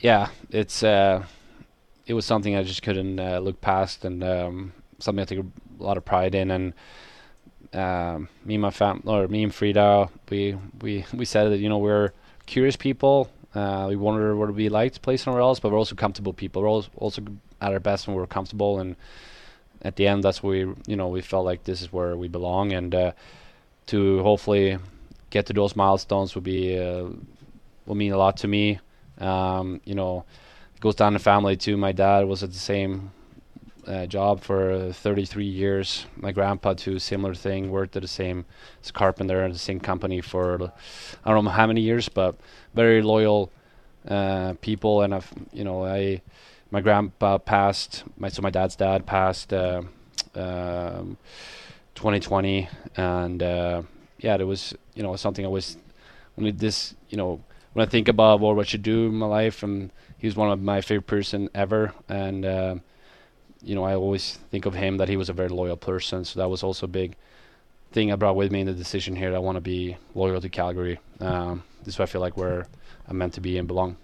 yeah, 0.00 0.28
it's 0.50 0.82
uh, 0.82 1.24
it 2.06 2.14
was 2.14 2.24
something 2.24 2.56
I 2.56 2.62
just 2.62 2.82
couldn't 2.82 3.18
uh, 3.20 3.38
look 3.38 3.60
past, 3.60 4.04
and 4.04 4.24
um, 4.24 4.72
something 4.98 5.22
I 5.22 5.24
take 5.24 5.38
a 5.40 5.82
lot 5.82 5.96
of 5.96 6.04
pride 6.04 6.34
in. 6.34 6.50
And 6.50 6.72
um, 7.72 8.28
me 8.44 8.54
and 8.54 8.62
my 8.62 8.70
fam, 8.70 9.02
or 9.06 9.28
me 9.28 9.42
and 9.44 9.54
Frida, 9.54 10.08
we 10.30 10.56
we 10.80 11.04
we 11.12 11.24
said 11.24 11.50
that 11.50 11.58
you 11.58 11.68
know 11.68 11.78
we're 11.78 12.12
curious 12.46 12.76
people. 12.76 13.30
Uh, 13.54 13.86
we 13.88 13.96
wonder 13.96 14.36
what 14.36 14.44
it'd 14.44 14.56
be 14.56 14.68
like 14.68 14.92
to 14.92 15.00
play 15.00 15.16
somewhere 15.16 15.42
else, 15.42 15.58
but 15.58 15.72
we're 15.72 15.78
also 15.78 15.94
comfortable 15.94 16.32
people. 16.32 16.62
We're 16.62 16.68
als- 16.68 16.90
also 16.96 17.22
at 17.60 17.72
our 17.72 17.80
best 17.80 18.06
when 18.06 18.16
we're 18.16 18.26
comfortable, 18.26 18.78
and 18.78 18.94
at 19.82 19.96
the 19.96 20.06
end, 20.06 20.22
that's 20.22 20.42
where 20.42 20.66
we 20.66 20.74
you 20.86 20.96
know 20.96 21.08
we 21.08 21.20
felt 21.20 21.44
like 21.44 21.64
this 21.64 21.82
is 21.82 21.92
where 21.92 22.16
we 22.16 22.28
belong, 22.28 22.72
and 22.72 22.94
uh, 22.94 23.12
to 23.88 24.22
hopefully 24.22 24.78
get 25.30 25.46
to 25.46 25.52
those 25.52 25.76
milestones 25.76 26.34
would 26.34 26.44
be 26.44 26.78
uh, 26.78 27.06
will 27.86 27.94
mean 27.94 28.12
a 28.12 28.18
lot 28.18 28.36
to 28.38 28.48
me. 28.48 28.78
Um, 29.18 29.80
you 29.84 29.94
know, 29.94 30.24
it 30.74 30.80
goes 30.80 30.94
down 30.94 31.14
the 31.14 31.18
family 31.18 31.56
too. 31.56 31.76
My 31.76 31.92
dad 31.92 32.26
was 32.26 32.42
at 32.42 32.52
the 32.52 32.58
same 32.58 33.10
uh, 33.86 34.06
job 34.06 34.42
for 34.42 34.70
uh, 34.70 34.92
33 34.92 35.44
years. 35.44 36.06
My 36.16 36.32
grandpa 36.32 36.74
too, 36.74 36.98
similar 36.98 37.34
thing. 37.34 37.70
Worked 37.70 37.96
at 37.96 38.02
the 38.02 38.08
same 38.08 38.44
as 38.82 38.90
carpenter 38.90 39.44
in 39.44 39.52
the 39.52 39.58
same 39.58 39.80
company 39.80 40.20
for 40.20 40.72
I 41.24 41.32
don't 41.32 41.44
know 41.44 41.50
how 41.50 41.66
many 41.66 41.80
years, 41.80 42.08
but 42.08 42.36
very 42.74 43.02
loyal 43.02 43.50
uh, 44.06 44.54
people. 44.60 45.02
And 45.02 45.14
I've 45.14 45.32
you 45.52 45.64
know 45.64 45.84
I 45.84 46.20
my 46.70 46.80
grandpa 46.80 47.38
passed. 47.38 48.04
My 48.18 48.28
so 48.28 48.42
my 48.42 48.50
dad's 48.50 48.76
dad 48.76 49.06
passed. 49.06 49.52
Uh, 49.52 49.82
um, 50.34 51.16
2020 51.98 52.68
and 52.96 53.42
uh, 53.42 53.82
yeah 54.20 54.36
it 54.36 54.46
was 54.46 54.72
you 54.94 55.02
know 55.02 55.16
something 55.16 55.44
I 55.44 55.48
was 55.48 55.76
when 56.36 56.56
this 56.56 56.94
you 57.08 57.16
know 57.16 57.42
when 57.72 57.84
I 57.86 57.90
think 57.90 58.06
about 58.06 58.38
what 58.38 58.56
I 58.56 58.62
should 58.62 58.84
do 58.84 59.06
in 59.06 59.14
my 59.14 59.26
life 59.26 59.64
and 59.64 59.90
he 60.16 60.28
was 60.28 60.36
one 60.36 60.50
of 60.50 60.62
my 60.62 60.80
favorite 60.80 61.08
person 61.08 61.50
ever 61.56 61.92
and 62.08 62.46
uh, 62.46 62.76
you 63.62 63.74
know 63.74 63.82
I 63.82 63.96
always 63.96 64.38
think 64.50 64.64
of 64.64 64.74
him 64.74 64.98
that 64.98 65.08
he 65.08 65.16
was 65.16 65.28
a 65.28 65.32
very 65.32 65.48
loyal 65.48 65.76
person 65.76 66.24
so 66.24 66.38
that 66.38 66.48
was 66.48 66.62
also 66.62 66.86
a 66.86 66.88
big 66.88 67.16
thing 67.90 68.12
I 68.12 68.16
brought 68.16 68.36
with 68.36 68.52
me 68.52 68.60
in 68.60 68.66
the 68.68 68.74
decision 68.74 69.16
here 69.16 69.30
that 69.30 69.36
I 69.36 69.40
want 69.40 69.56
to 69.56 69.60
be 69.60 69.96
loyal 70.14 70.40
to 70.40 70.48
Calgary. 70.48 71.00
Um, 71.20 71.64
this 71.80 71.94
is 71.94 71.98
why 71.98 72.04
I 72.04 72.06
feel 72.06 72.20
like 72.20 72.36
where 72.36 72.66
I'm 73.08 73.18
meant 73.18 73.34
to 73.34 73.40
be 73.40 73.58
and 73.58 73.66
belong 73.66 73.96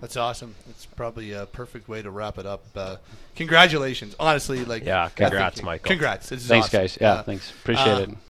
That's 0.00 0.16
awesome. 0.16 0.54
It's 0.68 0.84
probably 0.86 1.32
a 1.32 1.46
perfect 1.46 1.88
way 1.88 2.02
to 2.02 2.10
wrap 2.10 2.38
it 2.38 2.46
up. 2.46 2.64
Uh, 2.74 2.96
congratulations, 3.36 4.16
honestly. 4.18 4.64
Like 4.64 4.84
Yeah, 4.84 5.08
congrats, 5.14 5.62
Mikael. 5.62 5.88
Congrats. 5.88 6.28
This 6.28 6.42
is 6.42 6.48
thanks 6.48 6.66
awesome. 6.68 6.80
guys 6.80 6.98
yeah 7.00 7.12
Uh, 7.12 7.22
thanks 7.22 7.50
appreciate 7.50 7.86
uh, 7.86 8.00
it 8.00 8.10